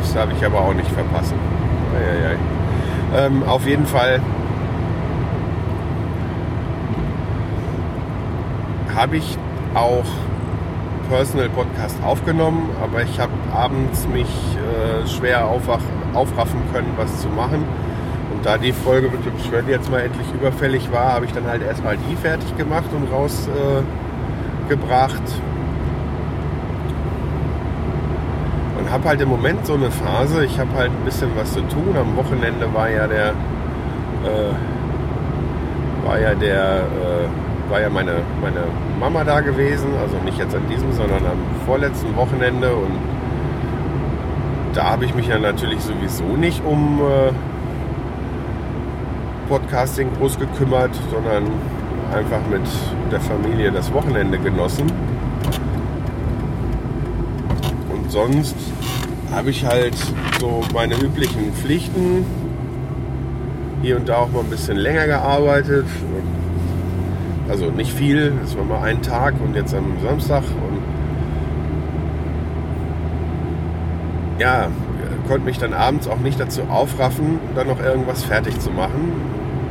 [0.00, 1.36] Das darf ich aber auch nicht verpassen.
[1.94, 2.36] Eieiei.
[3.16, 4.20] Ähm, auf jeden Fall
[8.94, 9.38] habe ich
[9.74, 10.04] auch
[11.08, 15.80] Personal Podcast aufgenommen, aber ich habe abends mich äh, schwer aufwach,
[16.14, 17.64] aufraffen können, was zu machen.
[18.38, 21.48] Und da die Folge mit dem Sven jetzt mal endlich überfällig war, habe ich dann
[21.48, 25.22] halt erstmal die fertig gemacht und rausgebracht.
[25.24, 25.42] Äh,
[28.78, 31.62] und habe halt im Moment so eine Phase, ich habe halt ein bisschen was zu
[31.62, 31.96] tun.
[31.98, 34.54] Am Wochenende war ja der, äh,
[36.06, 37.26] war ja der, äh,
[37.72, 38.62] war ja meine, meine
[39.00, 42.92] Mama da gewesen, also nicht jetzt an diesem, sondern am vorletzten Wochenende und
[44.74, 47.32] da habe ich mich ja natürlich sowieso nicht um äh,
[49.48, 51.44] Podcasting groß gekümmert, sondern
[52.14, 52.62] einfach mit
[53.10, 54.92] der Familie das Wochenende genossen.
[57.90, 58.56] Und sonst
[59.32, 59.96] habe ich halt
[60.40, 62.24] so meine üblichen Pflichten.
[63.82, 65.86] Hier und da auch mal ein bisschen länger gearbeitet.
[67.48, 70.42] Also nicht viel, das war mal ein Tag und jetzt am Samstag.
[70.42, 70.82] Und
[74.38, 74.68] ja,
[75.28, 79.12] konnte mich dann abends auch nicht dazu aufraffen, dann noch irgendwas fertig zu machen.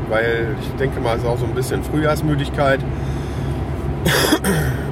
[0.10, 2.80] Weil ich denke mal, es ist auch so ein bisschen Frühjahrsmüdigkeit.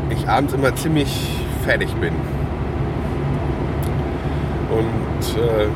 [0.09, 1.29] Ich abends immer ziemlich
[1.63, 2.13] fertig bin.
[4.69, 5.67] Und äh,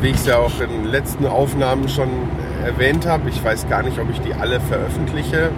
[0.00, 2.08] wie ich es ja auch in den letzten Aufnahmen schon
[2.64, 5.50] erwähnt habe, ich weiß gar nicht, ob ich die alle veröffentliche,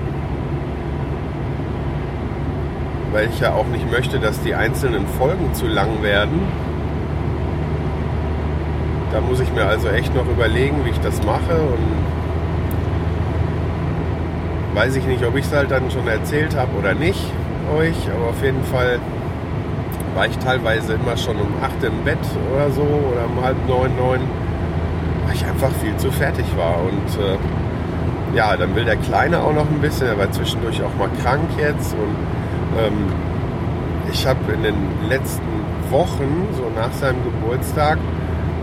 [3.12, 6.40] weil ich ja auch nicht möchte, dass die einzelnen Folgen zu lang werden.
[9.12, 12.24] Da muss ich mir also echt noch überlegen, wie ich das mache und
[14.75, 17.21] weiß ich nicht, ob ich es halt dann schon erzählt habe oder nicht
[17.79, 18.99] euch, aber auf jeden Fall
[20.15, 22.19] war ich teilweise immer schon um 8 im Bett
[22.55, 24.21] oder so oder um halb neun, neun,
[25.27, 26.77] weil ich einfach viel zu fertig war.
[26.83, 30.95] Und äh, ja, dann will der Kleine auch noch ein bisschen, er war zwischendurch auch
[30.97, 31.95] mal krank jetzt.
[31.95, 32.17] Und
[32.79, 33.13] ähm,
[34.13, 35.43] ich habe in den letzten
[35.91, 37.99] Wochen, so nach seinem Geburtstag,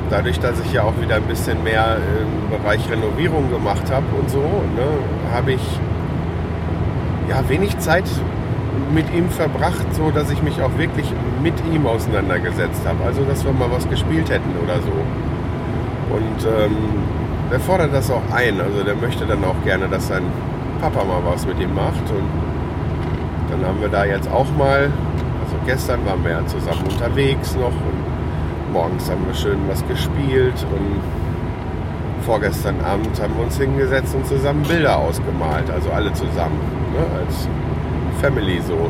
[0.09, 4.29] dadurch, dass ich ja auch wieder ein bisschen mehr im Bereich Renovierung gemacht habe und
[4.29, 5.61] so, ne, habe ich
[7.31, 8.03] ja, wenig Zeit
[8.93, 11.07] mit ihm verbracht, so dass ich mich auch wirklich
[11.41, 13.05] mit ihm auseinandergesetzt habe.
[13.05, 14.91] Also, dass wir mal was gespielt hätten oder so.
[16.13, 16.75] Und ähm,
[17.49, 18.59] der fordert das auch ein.
[18.59, 20.23] Also, der möchte dann auch gerne, dass sein
[20.81, 22.03] Papa mal was mit ihm macht.
[22.09, 22.27] Und
[23.49, 24.91] dann haben wir da jetzt auch mal,
[25.43, 30.65] also gestern waren wir ja zusammen unterwegs noch und morgens haben wir schön was gespielt
[30.73, 31.20] und
[32.21, 36.59] vorgestern Abend haben wir uns hingesetzt und zusammen Bilder ausgemalt, also alle zusammen,
[36.93, 37.47] ne, als
[38.21, 38.89] Family so.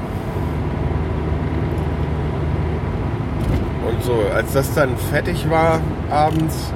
[3.88, 6.72] Und so, als das dann fertig war abends,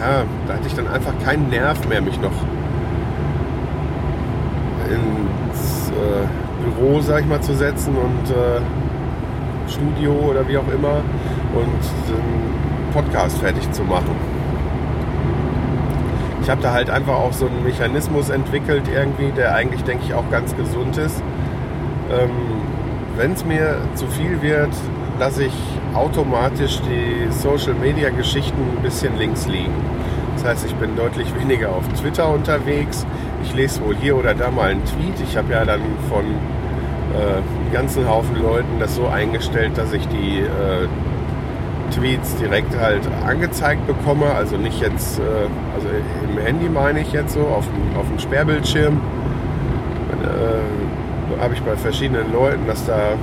[0.00, 2.32] ja, da hatte ich dann einfach keinen Nerv mehr, mich noch
[4.88, 6.26] ins äh,
[6.62, 8.60] Büro, sag ich mal, zu setzen und äh,
[9.70, 11.00] Studio oder wie auch immer
[11.54, 14.35] und den Podcast fertig zu machen.
[16.46, 20.14] Ich habe da halt einfach auch so einen Mechanismus entwickelt irgendwie, der eigentlich, denke ich,
[20.14, 21.20] auch ganz gesund ist.
[22.08, 22.30] Ähm,
[23.16, 24.70] Wenn es mir zu viel wird,
[25.18, 25.52] lasse ich
[25.92, 29.74] automatisch die Social-Media-Geschichten ein bisschen links liegen.
[30.36, 33.04] Das heißt, ich bin deutlich weniger auf Twitter unterwegs.
[33.42, 35.20] Ich lese wohl hier oder da mal einen Tweet.
[35.28, 40.42] Ich habe ja dann von äh, ganzen Haufen Leuten das so eingestellt, dass ich die
[40.42, 40.86] äh,
[41.96, 44.26] Tweets direkt halt angezeigt bekomme.
[44.34, 45.22] Also nicht jetzt, äh,
[45.74, 45.88] also
[46.28, 49.00] im Handy meine ich jetzt so, auf dem, auf dem Sperrbildschirm.
[50.22, 53.16] Äh, habe ich bei verschiedenen Leuten, dass da, äh,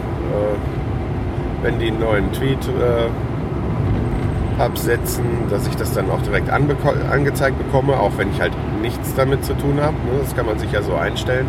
[1.62, 8.00] wenn die einen neuen Tweet äh, absetzen, dass ich das dann auch direkt angezeigt bekomme,
[8.00, 9.96] auch wenn ich halt nichts damit zu tun habe.
[9.96, 10.20] Ne?
[10.22, 11.48] Das kann man sich ja so einstellen.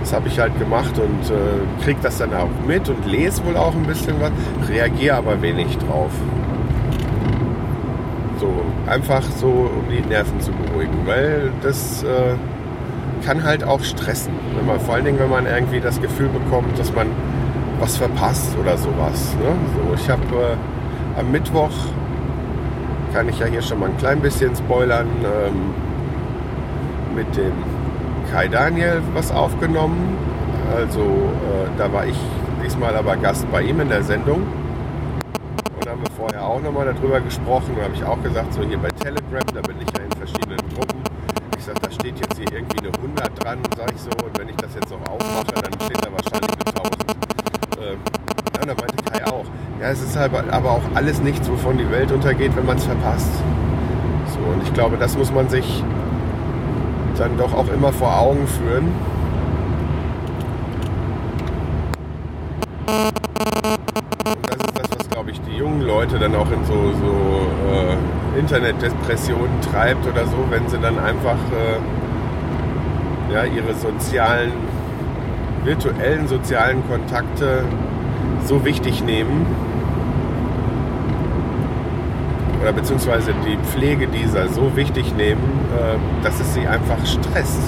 [0.00, 3.56] Das habe ich halt gemacht und äh, kriege das dann auch mit und lese wohl
[3.56, 4.30] auch ein bisschen was,
[4.68, 6.12] reagiere aber wenig drauf.
[8.38, 8.52] So,
[8.86, 12.34] einfach so, um die Nerven zu beruhigen, weil das äh,
[13.24, 14.32] kann halt auch stressen.
[14.54, 17.08] Wenn man, vor allen Dingen, wenn man irgendwie das Gefühl bekommt, dass man
[17.80, 19.34] was verpasst oder sowas.
[19.40, 19.54] Ne?
[19.74, 21.72] So, ich habe äh, am Mittwoch,
[23.12, 25.74] kann ich ja hier schon mal ein klein bisschen spoilern, ähm,
[27.14, 27.52] mit dem
[28.30, 30.18] Kai Daniel was aufgenommen.
[30.74, 32.18] Also äh, da war ich
[32.62, 34.42] diesmal aber Gast bei ihm in der Sendung.
[35.78, 37.74] Und haben wir vorher auch nochmal darüber gesprochen.
[37.76, 40.58] Da habe ich auch gesagt, so hier bei Telegram, da bin ich ja in verschiedenen
[40.74, 41.02] Gruppen.
[41.58, 44.10] Ich sage, da steht jetzt hier irgendwie eine 100 dran, sage ich so.
[44.24, 47.16] Und wenn ich das jetzt noch aufmache, dann steht da wahrscheinlich eine 1000.
[47.78, 49.44] Äh, ja, da meinte Kai auch.
[49.80, 52.84] Ja, es ist halt aber auch alles nichts, wovon die Welt untergeht, wenn man es
[52.84, 53.30] verpasst.
[54.32, 55.82] So, und ich glaube, das muss man sich
[57.18, 58.92] dann doch auch immer vor Augen führen.
[66.16, 71.36] Leute dann auch in so, so äh, Internetdepressionen treibt oder so, wenn sie dann einfach
[71.52, 74.52] äh, ja, ihre sozialen,
[75.64, 77.64] virtuellen sozialen Kontakte
[78.44, 79.46] so wichtig nehmen
[82.62, 85.42] oder beziehungsweise die Pflege dieser so wichtig nehmen,
[85.76, 87.62] äh, dass es sie einfach stresst.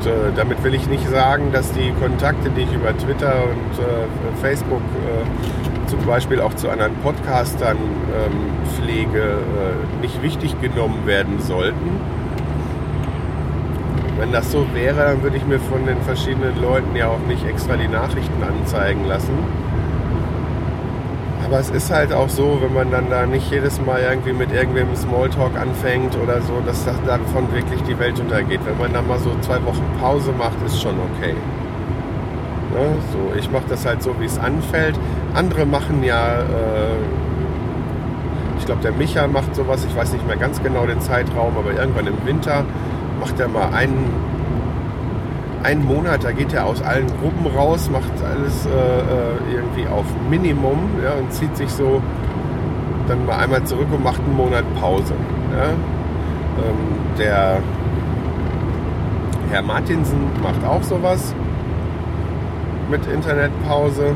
[0.00, 3.78] Und äh, damit will ich nicht sagen, dass die Kontakte, die ich über Twitter und
[3.78, 11.06] äh, Facebook äh, zum Beispiel auch zu anderen Podcastern ähm, pflege, äh, nicht wichtig genommen
[11.06, 12.00] werden sollten.
[14.18, 17.44] Wenn das so wäre, dann würde ich mir von den verschiedenen Leuten ja auch nicht
[17.46, 19.34] extra die Nachrichten anzeigen lassen.
[21.50, 24.52] Aber es ist halt auch so, wenn man dann da nicht jedes Mal irgendwie mit
[24.52, 28.60] irgendwem Smalltalk anfängt oder so, dass das davon wirklich die Welt untergeht.
[28.64, 31.34] Wenn man da mal so zwei Wochen Pause macht, ist schon okay.
[32.72, 32.94] Ne?
[33.10, 34.96] So, ich mache das halt so, wie es anfällt.
[35.34, 37.00] Andere machen ja, äh,
[38.56, 41.72] ich glaube, der Micha macht sowas, ich weiß nicht mehr ganz genau den Zeitraum, aber
[41.72, 42.64] irgendwann im Winter
[43.18, 44.08] macht er mal einen,
[45.62, 50.78] einen Monat, da geht er aus allen Gruppen raus, macht alles äh, irgendwie auf Minimum
[51.02, 52.02] ja, und zieht sich so
[53.08, 55.14] dann mal einmal zurück und macht einen Monat Pause.
[55.56, 55.70] Ja.
[55.70, 57.58] Ähm, der
[59.50, 61.34] Herr Martinsen macht auch sowas
[62.90, 64.14] mit Internetpause.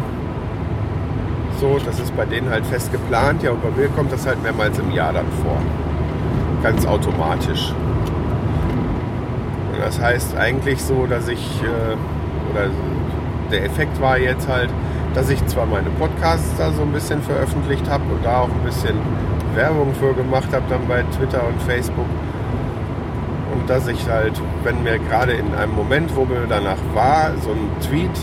[1.60, 3.42] So, das ist bei denen halt fest geplant.
[3.42, 5.58] Ja, und bei mir kommt das halt mehrmals im Jahr dann vor.
[6.62, 7.74] Ganz automatisch.
[9.84, 12.70] Das heißt eigentlich so, dass ich, äh, oder
[13.52, 14.70] der Effekt war jetzt halt,
[15.12, 18.64] dass ich zwar meine Podcasts da so ein bisschen veröffentlicht habe und da auch ein
[18.64, 18.96] bisschen
[19.54, 22.06] Werbung für gemacht habe dann bei Twitter und Facebook.
[23.52, 24.32] Und dass ich halt,
[24.62, 28.18] wenn mir gerade in einem Moment, wo mir danach war, so ein Tweet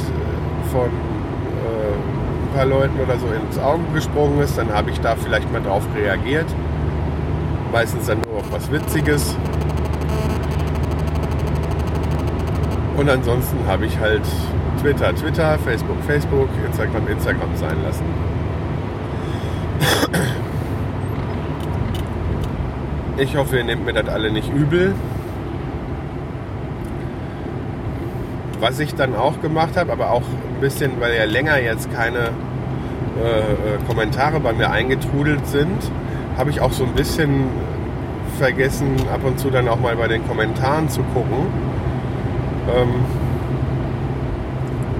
[0.71, 5.15] von äh, ein paar Leuten oder so ins Auge gesprungen ist, dann habe ich da
[5.15, 6.47] vielleicht mal drauf reagiert.
[7.71, 9.37] Meistens dann nur noch was Witziges.
[13.01, 14.21] Und ansonsten habe ich halt
[14.79, 18.05] Twitter, Twitter, Facebook, Facebook, Instagram, Instagram sein lassen.
[23.17, 24.93] Ich hoffe, ihr nehmt mir das alle nicht übel.
[28.59, 32.29] Was ich dann auch gemacht habe, aber auch ein bisschen, weil ja länger jetzt keine
[33.19, 35.91] äh, äh, Kommentare bei mir eingetrudelt sind,
[36.37, 37.45] habe ich auch so ein bisschen
[38.37, 41.70] vergessen, ab und zu dann auch mal bei den Kommentaren zu gucken.
[42.75, 42.89] Ähm,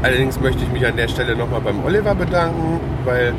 [0.02, 3.34] allerdings möchte ich mich an der Stelle nochmal beim Oliver bedanken, weil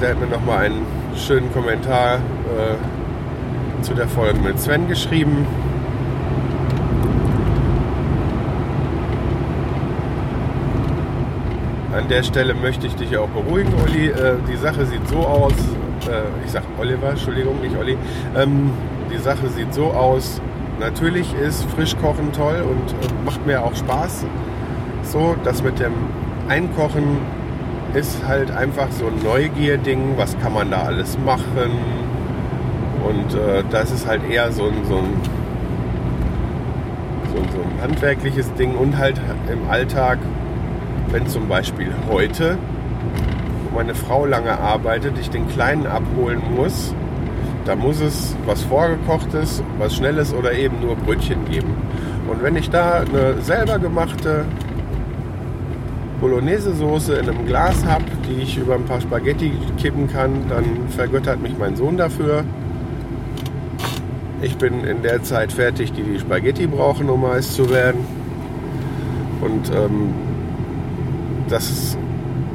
[0.00, 0.86] der hat mir nochmal einen
[1.16, 5.46] schönen Kommentar äh, zu der Folge mit Sven geschrieben.
[11.96, 14.08] An der Stelle möchte ich dich auch beruhigen, Olli.
[14.08, 15.52] Äh, die Sache sieht so aus,
[16.06, 17.96] äh, ich sag Oliver, Entschuldigung, nicht Olli.
[18.36, 18.70] Ähm,
[19.10, 20.42] die Sache sieht so aus,
[20.78, 24.24] natürlich ist Frischkochen toll und macht mir auch Spaß.
[25.02, 25.92] So, das mit dem
[26.48, 27.18] Einkochen
[27.94, 31.70] ist halt einfach so ein Neugierding, was kann man da alles machen.
[33.04, 35.20] Und äh, das ist halt eher so ein, so, ein,
[37.32, 39.20] so, ein, so ein handwerkliches Ding und halt
[39.50, 40.18] im Alltag
[41.10, 42.58] wenn zum Beispiel heute,
[43.64, 46.94] wo meine Frau lange arbeitet, ich den Kleinen abholen muss,
[47.66, 51.74] da muss es was Vorgekochtes, was Schnelles oder eben nur Brötchen geben.
[52.30, 54.44] Und wenn ich da eine selber gemachte
[56.20, 61.42] Bolognese-Soße in einem Glas habe, die ich über ein paar Spaghetti kippen kann, dann vergöttert
[61.42, 62.44] mich mein Sohn dafür.
[64.42, 68.06] Ich bin in der Zeit fertig, die die Spaghetti brauchen, um heiß zu werden.
[69.40, 70.14] Und ähm,
[71.48, 71.98] das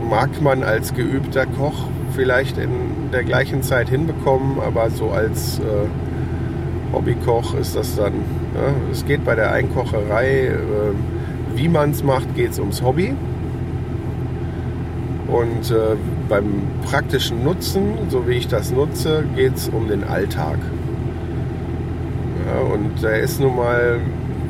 [0.09, 6.93] mag man als geübter Koch vielleicht in der gleichen Zeit hinbekommen, aber so als äh,
[6.93, 8.13] Hobbykoch ist das dann,
[8.55, 10.53] ja, es geht bei der Einkocherei, äh,
[11.55, 13.13] wie man es macht, geht es ums Hobby.
[15.27, 15.95] Und äh,
[16.27, 20.57] beim praktischen Nutzen, so wie ich das nutze, geht es um den Alltag.
[22.45, 23.99] Ja, und der ist nun mal,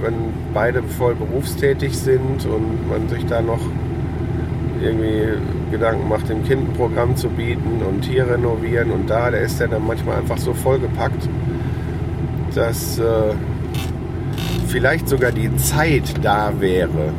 [0.01, 0.13] wenn
[0.53, 3.61] beide voll berufstätig sind und man sich da noch
[4.81, 5.37] irgendwie
[5.71, 9.59] Gedanken macht, dem Kind ein Programm zu bieten und hier renovieren und da, der ist
[9.59, 11.27] ja dann manchmal einfach so vollgepackt,
[12.53, 13.33] dass äh,
[14.67, 17.13] vielleicht sogar die Zeit da wäre,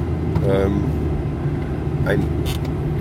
[0.49, 0.85] ähm,
[2.05, 2.23] ein,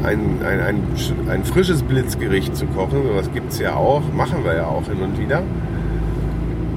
[0.04, 0.84] ein, ein, ein,
[1.30, 3.04] ein frisches Blitzgericht zu kochen.
[3.08, 5.44] Sowas gibt es ja auch, machen wir ja auch hin und wieder.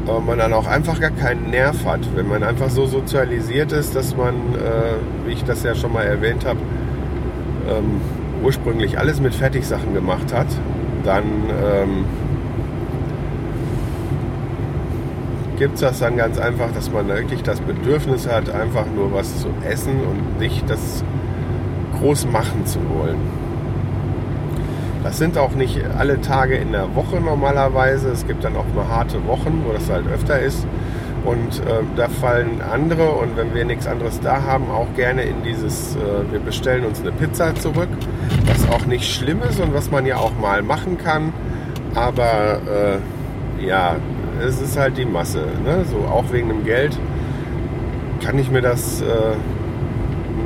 [0.06, 3.96] Aber man dann auch einfach gar keinen Nerv hat, wenn man einfach so sozialisiert ist,
[3.96, 6.58] dass man, äh, wie ich das ja schon mal erwähnt habe,
[7.68, 8.00] ähm,
[8.44, 10.46] ursprünglich alles mit Fertigsachen gemacht hat,
[11.02, 12.04] dann ähm,
[15.56, 19.40] gibt es das dann ganz einfach, dass man wirklich das Bedürfnis hat, einfach nur was
[19.40, 21.04] zu essen und nicht das
[21.98, 23.18] groß machen zu wollen.
[25.02, 28.08] Das sind auch nicht alle Tage in der Woche normalerweise.
[28.08, 30.66] Es gibt dann auch mal harte Wochen, wo das halt öfter ist.
[31.24, 35.42] Und äh, da fallen andere und wenn wir nichts anderes da haben, auch gerne in
[35.42, 37.88] dieses, äh, wir bestellen uns eine Pizza zurück,
[38.46, 41.32] was auch nicht schlimm ist und was man ja auch mal machen kann.
[41.94, 42.60] Aber
[43.60, 43.96] äh, ja,
[44.46, 45.46] es ist halt die Masse.
[45.64, 45.84] Ne?
[45.90, 46.98] So auch wegen dem Geld
[48.22, 49.04] kann ich mir das äh,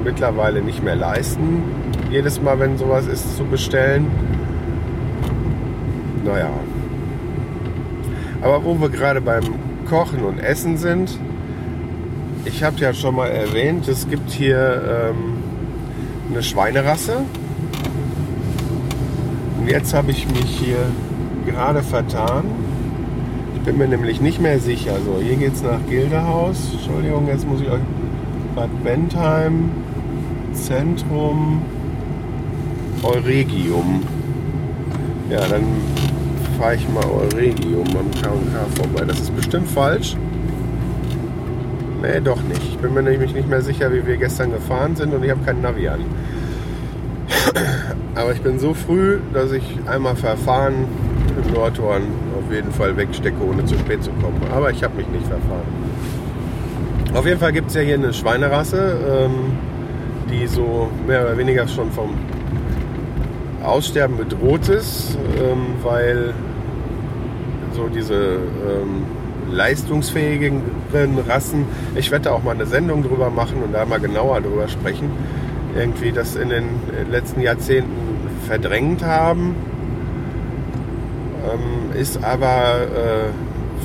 [0.04, 1.62] mittlerweile nicht mehr leisten,
[2.10, 4.06] jedes Mal, wenn sowas ist, zu bestellen.
[6.24, 6.50] Naja.
[8.40, 9.44] Aber wo wir gerade beim
[9.88, 11.18] Kochen und Essen sind.
[12.44, 15.42] Ich habe ja schon mal erwähnt, es gibt hier ähm,
[16.30, 17.22] eine Schweinerasse.
[19.68, 20.78] Jetzt habe ich mich hier
[21.44, 22.44] gerade vertan.
[23.54, 24.94] Ich bin mir nämlich nicht mehr sicher.
[25.04, 26.70] So, hier geht es nach Gildehaus.
[26.72, 27.82] Entschuldigung, jetzt muss ich euch.
[28.54, 29.70] Bad Bentheim,
[30.54, 31.60] Zentrum,
[33.02, 34.02] Euregium.
[35.28, 35.64] Ja, dann
[36.58, 39.04] fahre ich mal Euregium am K&K vorbei.
[39.06, 40.16] Das ist bestimmt falsch.
[42.00, 42.62] Nee, doch nicht.
[42.70, 45.44] Ich bin mir nämlich nicht mehr sicher, wie wir gestern gefahren sind und ich habe
[45.44, 46.00] keinen Navi an.
[48.18, 50.86] Aber ich bin so früh, dass ich einmal verfahren
[51.40, 52.02] im Nordhorn
[52.36, 54.40] auf jeden Fall wegstecke, ohne zu spät zu kommen.
[54.52, 55.68] Aber ich habe mich nicht verfahren.
[57.14, 59.56] Auf jeden Fall gibt es ja hier eine Schweinerasse, ähm,
[60.32, 62.10] die so mehr oder weniger schon vom
[63.62, 66.34] Aussterben bedroht ist, ähm, weil
[67.72, 69.04] so diese ähm,
[69.48, 70.62] leistungsfähigen
[71.28, 75.08] Rassen, ich werde auch mal eine Sendung drüber machen und da mal genauer drüber sprechen,
[75.76, 76.64] irgendwie das in den
[77.10, 78.07] letzten Jahrzehnten
[78.48, 79.54] verdrängt haben,
[81.44, 82.88] ähm, ist aber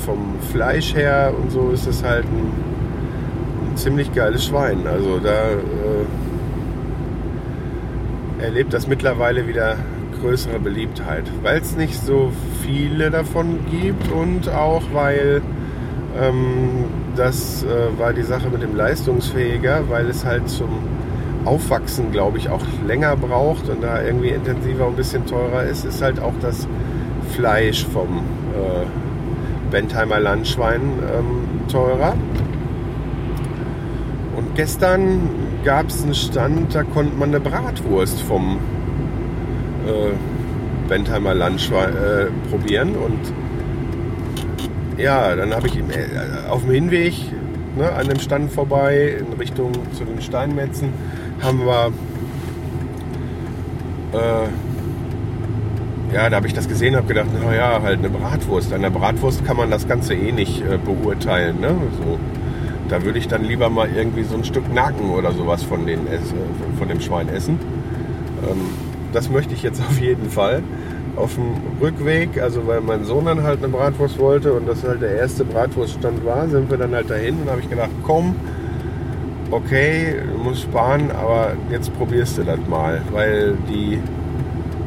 [0.04, 2.52] vom Fleisch her und so ist es halt ein,
[3.70, 4.86] ein ziemlich geiles Schwein.
[4.86, 6.04] Also da äh,
[8.42, 9.76] erlebt das mittlerweile wieder
[10.20, 15.42] größere Beliebtheit, weil es nicht so viele davon gibt und auch weil
[16.20, 16.84] ähm,
[17.16, 20.70] das äh, war die Sache mit dem leistungsfähiger, weil es halt zum
[21.44, 25.84] Aufwachsen, glaube ich, auch länger braucht und da irgendwie intensiver und ein bisschen teurer ist,
[25.84, 26.66] ist halt auch das
[27.34, 28.18] Fleisch vom
[28.54, 32.14] äh, Bentheimer Landschwein ähm, teurer.
[34.36, 35.20] Und gestern
[35.64, 38.58] gab es einen Stand, da konnte man eine Bratwurst vom
[39.86, 40.12] äh,
[40.88, 42.94] Bentheimer Landschwein äh, probieren.
[42.94, 43.32] Und
[44.96, 47.14] ja, dann habe ich äh, auf dem Hinweg
[47.76, 50.90] ne, an dem Stand vorbei in Richtung zu den Steinmetzen
[51.44, 51.92] haben wir
[54.12, 54.48] äh,
[56.14, 58.72] ja, da habe ich das gesehen und habe gedacht, naja, halt eine Bratwurst.
[58.72, 61.60] An der Bratwurst kann man das Ganze eh nicht äh, beurteilen.
[61.60, 61.76] Ne?
[61.98, 62.18] So,
[62.88, 66.06] da würde ich dann lieber mal irgendwie so ein Stück Nacken oder sowas von, den,
[66.06, 66.20] äh,
[66.78, 67.58] von dem Schwein essen.
[68.48, 68.60] Ähm,
[69.12, 70.62] das möchte ich jetzt auf jeden Fall.
[71.16, 75.02] Auf dem Rückweg, also weil mein Sohn dann halt eine Bratwurst wollte und das halt
[75.02, 78.34] der erste Bratwurststand war, sind wir dann halt dahin und habe ich gedacht, komm,
[79.54, 84.00] okay, du musst sparen, aber jetzt probierst du das mal, weil die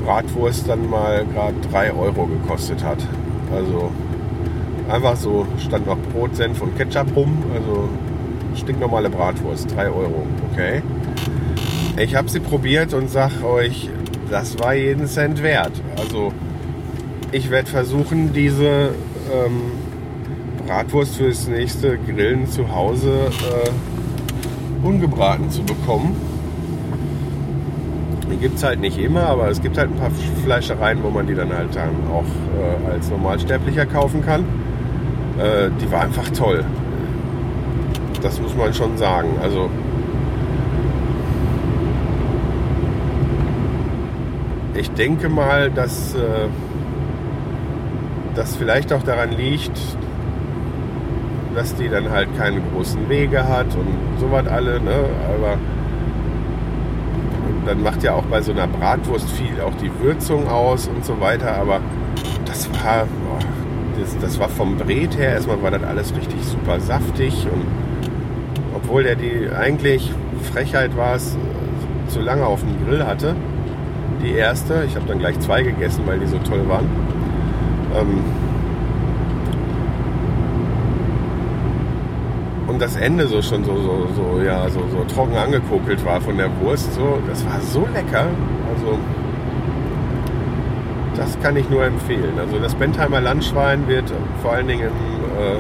[0.04, 3.00] Bratwurst dann mal gerade 3 Euro gekostet hat.
[3.54, 3.92] Also
[4.90, 7.88] einfach so, stand noch Brot, Senf und Ketchup rum, also
[8.56, 10.82] stinknormale Bratwurst, 3 Euro, okay.
[11.98, 13.90] Ich habe sie probiert und sag euch,
[14.30, 15.72] das war jeden Cent wert.
[15.96, 16.34] Also
[17.32, 18.90] ich werde versuchen, diese
[19.34, 19.72] ähm,
[20.68, 23.70] Bratwurst fürs nächste Grillen zu Hause äh,
[24.84, 26.16] ungebraten zu bekommen.
[28.32, 30.12] Die gibt es halt nicht immer, aber es gibt halt ein paar
[30.44, 32.26] Fleischereien, wo man die dann halt dann auch
[32.58, 34.42] äh, als Normalsterblicher kaufen kann.
[35.40, 36.64] Äh, die war einfach toll.
[38.22, 39.30] Das muss man schon sagen.
[39.42, 39.70] Also
[44.76, 46.48] ich denke mal, dass äh,
[48.36, 49.80] das vielleicht auch daran liegt,
[51.58, 54.80] dass die dann halt keine großen Wege hat und sowas alle.
[54.80, 54.94] Ne?
[55.28, 55.58] Aber
[57.66, 61.20] dann macht ja auch bei so einer Bratwurst viel auch die Würzung aus und so
[61.20, 61.56] weiter.
[61.56, 61.82] Aber
[62.46, 63.40] das war, boah,
[64.00, 67.48] das, das war vom Bret her, erstmal war das alles richtig super saftig.
[67.52, 67.66] Und
[68.76, 70.14] obwohl der die eigentlich
[70.54, 71.36] Frechheit war es,
[72.08, 73.36] zu lange auf dem Grill hatte,
[74.22, 74.84] die erste.
[74.86, 76.86] Ich habe dann gleich zwei gegessen, weil die so toll waren.
[77.96, 78.47] Ähm
[82.78, 86.38] und das Ende so schon so, so, so, ja, so, so trocken angekokelt war von
[86.38, 86.94] der Wurst.
[86.94, 88.28] So, das war so lecker.
[88.72, 89.00] Also
[91.16, 92.38] das kann ich nur empfehlen.
[92.38, 94.14] Also das Bentheimer Landschwein wird
[94.44, 95.58] vor allen Dingen im äh,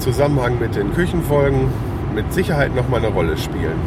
[0.00, 1.68] Zusammenhang mit den Küchenfolgen
[2.14, 3.78] mit Sicherheit nochmal eine Rolle spielen.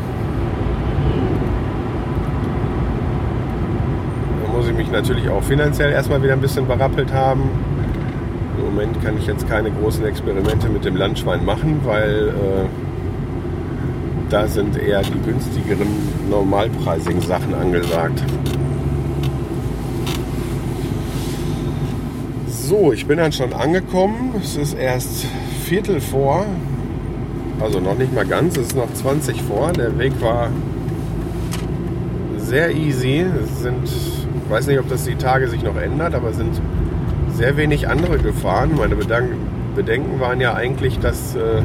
[4.53, 7.49] muss ich mich natürlich auch finanziell erstmal wieder ein bisschen berappelt haben.
[8.77, 12.65] Moment kann ich jetzt keine großen Experimente mit dem Landschwein machen, weil äh,
[14.29, 15.87] da sind eher die günstigeren,
[16.29, 18.21] normalpreisigen Sachen angesagt.
[22.47, 24.35] So, ich bin dann schon angekommen.
[24.43, 25.25] Es ist erst
[25.63, 26.45] Viertel vor,
[27.59, 29.73] also noch nicht mal ganz, es ist noch 20 vor.
[29.73, 30.51] Der Weg war
[32.37, 33.25] sehr easy.
[33.43, 33.89] Es sind
[34.47, 36.61] ich weiß nicht, ob das die Tage sich noch ändert, aber es sind
[37.37, 38.71] sehr wenig andere gefahren.
[38.75, 41.61] Meine Bedenken waren ja eigentlich, dass äh,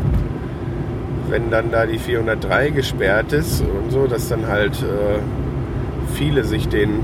[1.31, 5.19] wenn dann da die 403 gesperrt ist und so, dass dann halt äh,
[6.13, 7.01] viele sich den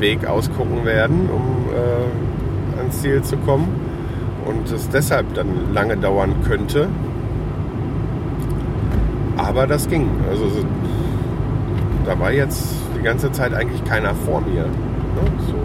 [0.00, 3.68] Weg ausgucken werden, um äh, ans Ziel zu kommen
[4.46, 6.88] und es deshalb dann lange dauern könnte.
[9.36, 10.08] Aber das ging.
[10.28, 10.46] Also
[12.04, 12.66] da war jetzt
[12.98, 14.62] die ganze Zeit eigentlich keiner vor mir.
[14.62, 15.30] Ne?
[15.46, 15.61] So.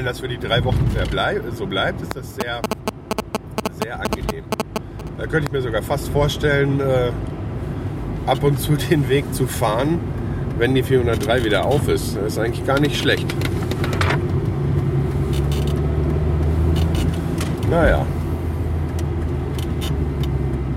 [0.00, 0.88] Wenn das für die drei Wochen
[1.54, 2.62] so bleibt, ist das sehr,
[3.82, 4.44] sehr angenehm.
[5.18, 7.10] Da könnte ich mir sogar fast vorstellen, äh,
[8.24, 10.00] ab und zu den Weg zu fahren,
[10.56, 12.16] wenn die 403 wieder auf ist.
[12.16, 13.26] Das ist eigentlich gar nicht schlecht.
[17.68, 18.06] Naja.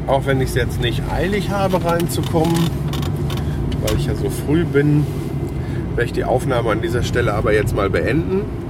[0.05, 2.69] Auch wenn ich es jetzt nicht eilig habe, reinzukommen,
[3.87, 5.07] weil ich ja so früh bin,
[5.95, 8.62] werde ich die Aufnahme an dieser Stelle aber jetzt mal beenden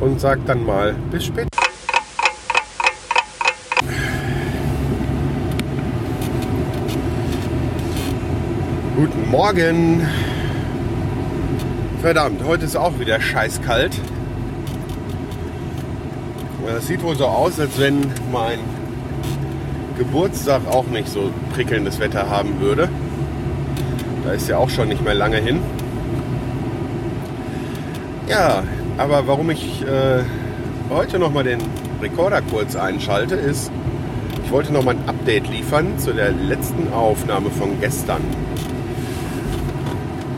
[0.00, 1.48] und sage dann mal bis später.
[8.96, 10.06] Guten Morgen.
[12.02, 13.92] Verdammt, heute ist auch wieder scheiß kalt.
[16.76, 18.00] Es sieht wohl so aus, als wenn
[18.32, 18.58] mein
[19.98, 22.88] Geburtstag auch nicht so prickelndes Wetter haben würde.
[24.24, 25.60] Da ist ja auch schon nicht mehr lange hin.
[28.28, 28.62] Ja,
[28.98, 30.22] aber warum ich äh,
[30.90, 31.60] heute nochmal den
[32.00, 33.70] Rekorder kurz einschalte, ist,
[34.44, 38.22] ich wollte nochmal ein Update liefern zu der letzten Aufnahme von gestern.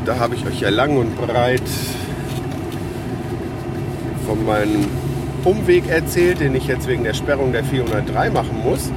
[0.05, 1.63] Da habe ich euch ja lang und breit
[4.27, 4.87] von meinem
[5.45, 8.91] Umweg erzählt, den ich jetzt wegen der Sperrung der 403 machen muss.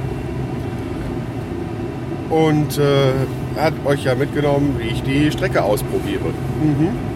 [2.28, 6.34] Und äh, hat euch ja mitgenommen, wie ich die Strecke ausprobiere.
[6.62, 7.15] Mhm.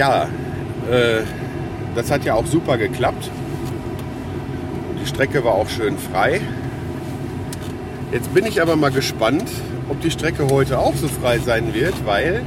[0.00, 0.28] Ja,
[0.90, 1.24] äh,
[1.94, 3.30] das hat ja auch super geklappt.
[4.98, 6.40] Die Strecke war auch schön frei.
[8.10, 9.44] Jetzt bin ich aber mal gespannt,
[9.90, 12.40] ob die Strecke heute auch so frei sein wird, weil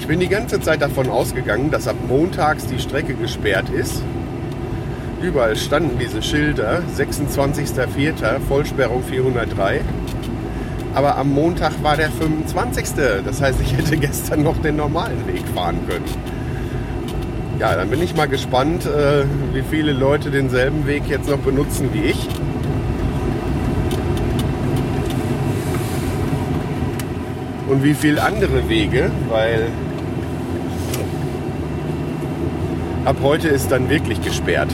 [0.00, 4.02] ich bin die ganze Zeit davon ausgegangen, dass ab montags die Strecke gesperrt ist.
[5.22, 8.40] Überall standen diese Schilder, 26.04.
[8.48, 9.82] Vollsperrung 403.
[10.96, 12.86] Aber am Montag war der 25.
[13.24, 16.35] Das heißt, ich hätte gestern noch den normalen Weg fahren können.
[17.58, 21.88] Ja, dann bin ich mal gespannt, äh, wie viele Leute denselben Weg jetzt noch benutzen
[21.94, 22.28] wie ich.
[27.66, 29.68] Und wie viele andere Wege, weil
[33.06, 34.72] ab heute ist dann wirklich gesperrt.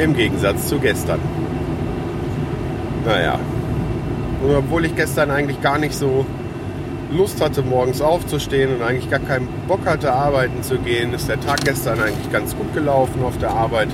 [0.00, 1.20] Im Gegensatz zu gestern.
[3.06, 3.38] Naja.
[4.42, 6.26] Und obwohl ich gestern eigentlich gar nicht so
[7.10, 11.40] Lust hatte, morgens aufzustehen und eigentlich gar keinen Bock hatte, arbeiten zu gehen, ist der
[11.40, 13.88] Tag gestern eigentlich ganz gut gelaufen auf der Arbeit.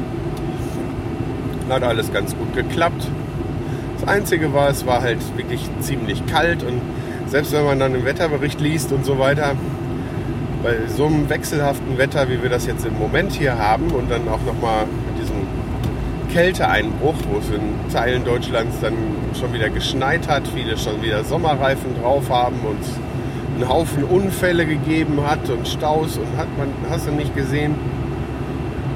[1.69, 3.07] Hat alles ganz gut geklappt.
[4.01, 6.81] Das Einzige war, es war halt wirklich ziemlich kalt und
[7.27, 9.55] selbst wenn man dann im Wetterbericht liest und so weiter,
[10.62, 14.29] bei so einem wechselhaften Wetter, wie wir das jetzt im Moment hier haben und dann
[14.29, 15.47] auch nochmal mit diesem
[16.33, 18.95] Kälteeinbruch, wo es in Teilen Deutschlands dann
[19.39, 23.04] schon wieder geschneit hat, viele schon wieder Sommerreifen drauf haben und
[23.55, 27.75] einen Haufen Unfälle gegeben hat und Staus und hat man, hast du nicht gesehen.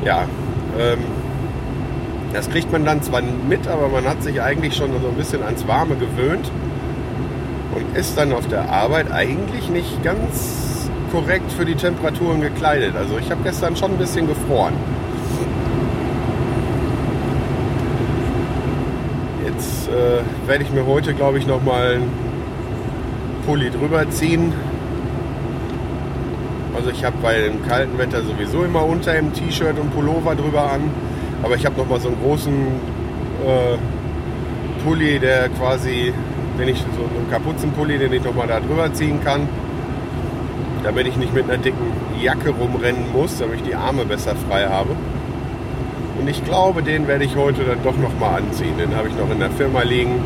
[0.04, 0.24] Ja,
[0.78, 0.98] ähm,
[2.32, 5.42] das kriegt man dann zwar mit, aber man hat sich eigentlich schon so ein bisschen
[5.42, 6.50] ans Warme gewöhnt
[7.74, 12.94] und ist dann auf der Arbeit eigentlich nicht ganz korrekt für die Temperaturen gekleidet.
[12.96, 14.74] Also ich habe gestern schon ein bisschen gefroren.
[19.46, 22.27] Jetzt äh, werde ich mir heute, glaube ich, noch mal einen
[23.48, 24.52] Pulli drüber ziehen.
[26.76, 30.70] Also ich habe bei dem kalten Wetter sowieso immer unter im T-Shirt und Pullover drüber
[30.70, 30.90] an.
[31.42, 36.12] Aber ich habe noch mal so einen großen äh, Pulli, der quasi,
[36.58, 39.48] den ich so einen Kapuzenpulli, den ich noch mal da drüber ziehen kann,
[40.84, 41.90] damit ich nicht mit einer dicken
[42.20, 44.90] Jacke rumrennen muss, damit ich die Arme besser frei habe.
[46.20, 48.76] Und ich glaube, den werde ich heute dann doch noch mal anziehen.
[48.78, 50.20] Den habe ich noch in der Firma liegen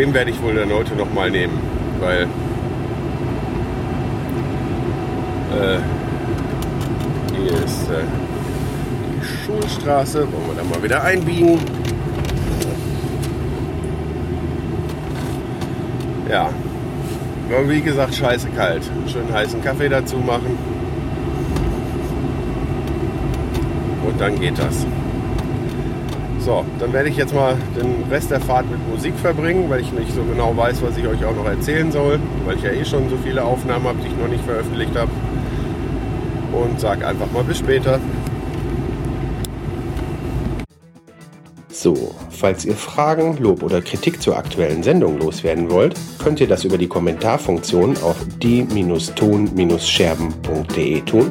[0.00, 1.58] den werde ich wohl dann heute noch mal nehmen,
[2.00, 2.22] weil
[5.52, 5.78] äh,
[7.36, 8.02] hier ist äh,
[9.22, 10.20] Schulstraße.
[10.20, 11.58] Wollen wir da mal wieder einbiegen.
[16.30, 16.48] Ja.
[17.50, 18.90] Aber wie gesagt, scheiße kalt.
[19.06, 20.56] Schön heißen Kaffee dazu machen.
[24.06, 24.86] Und dann geht das.
[26.80, 30.14] Dann werde ich jetzt mal den Rest der Fahrt mit Musik verbringen, weil ich nicht
[30.14, 33.10] so genau weiß, was ich euch auch noch erzählen soll, weil ich ja eh schon
[33.10, 35.10] so viele Aufnahmen habe, die ich noch nicht veröffentlicht habe.
[36.52, 38.00] Und sage einfach mal bis später.
[41.68, 46.64] So, falls ihr Fragen, Lob oder Kritik zur aktuellen Sendung loswerden wollt, könnt ihr das
[46.64, 51.30] über die Kommentarfunktion auf die-ton-scherben.de tun.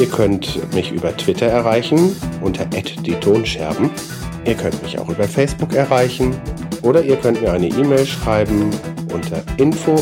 [0.00, 3.88] Ihr könnt mich über Twitter erreichen unter @die-tonscherben.
[4.44, 6.34] Ihr könnt mich auch über Facebook erreichen
[6.82, 8.70] oder ihr könnt mir eine E-Mail schreiben
[9.12, 9.96] unter info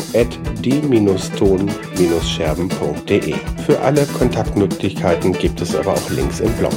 [0.63, 3.35] die-ton-scherben.de.
[3.65, 6.73] Für alle Kontaktmöglichkeiten gibt es aber auch Links im Blog.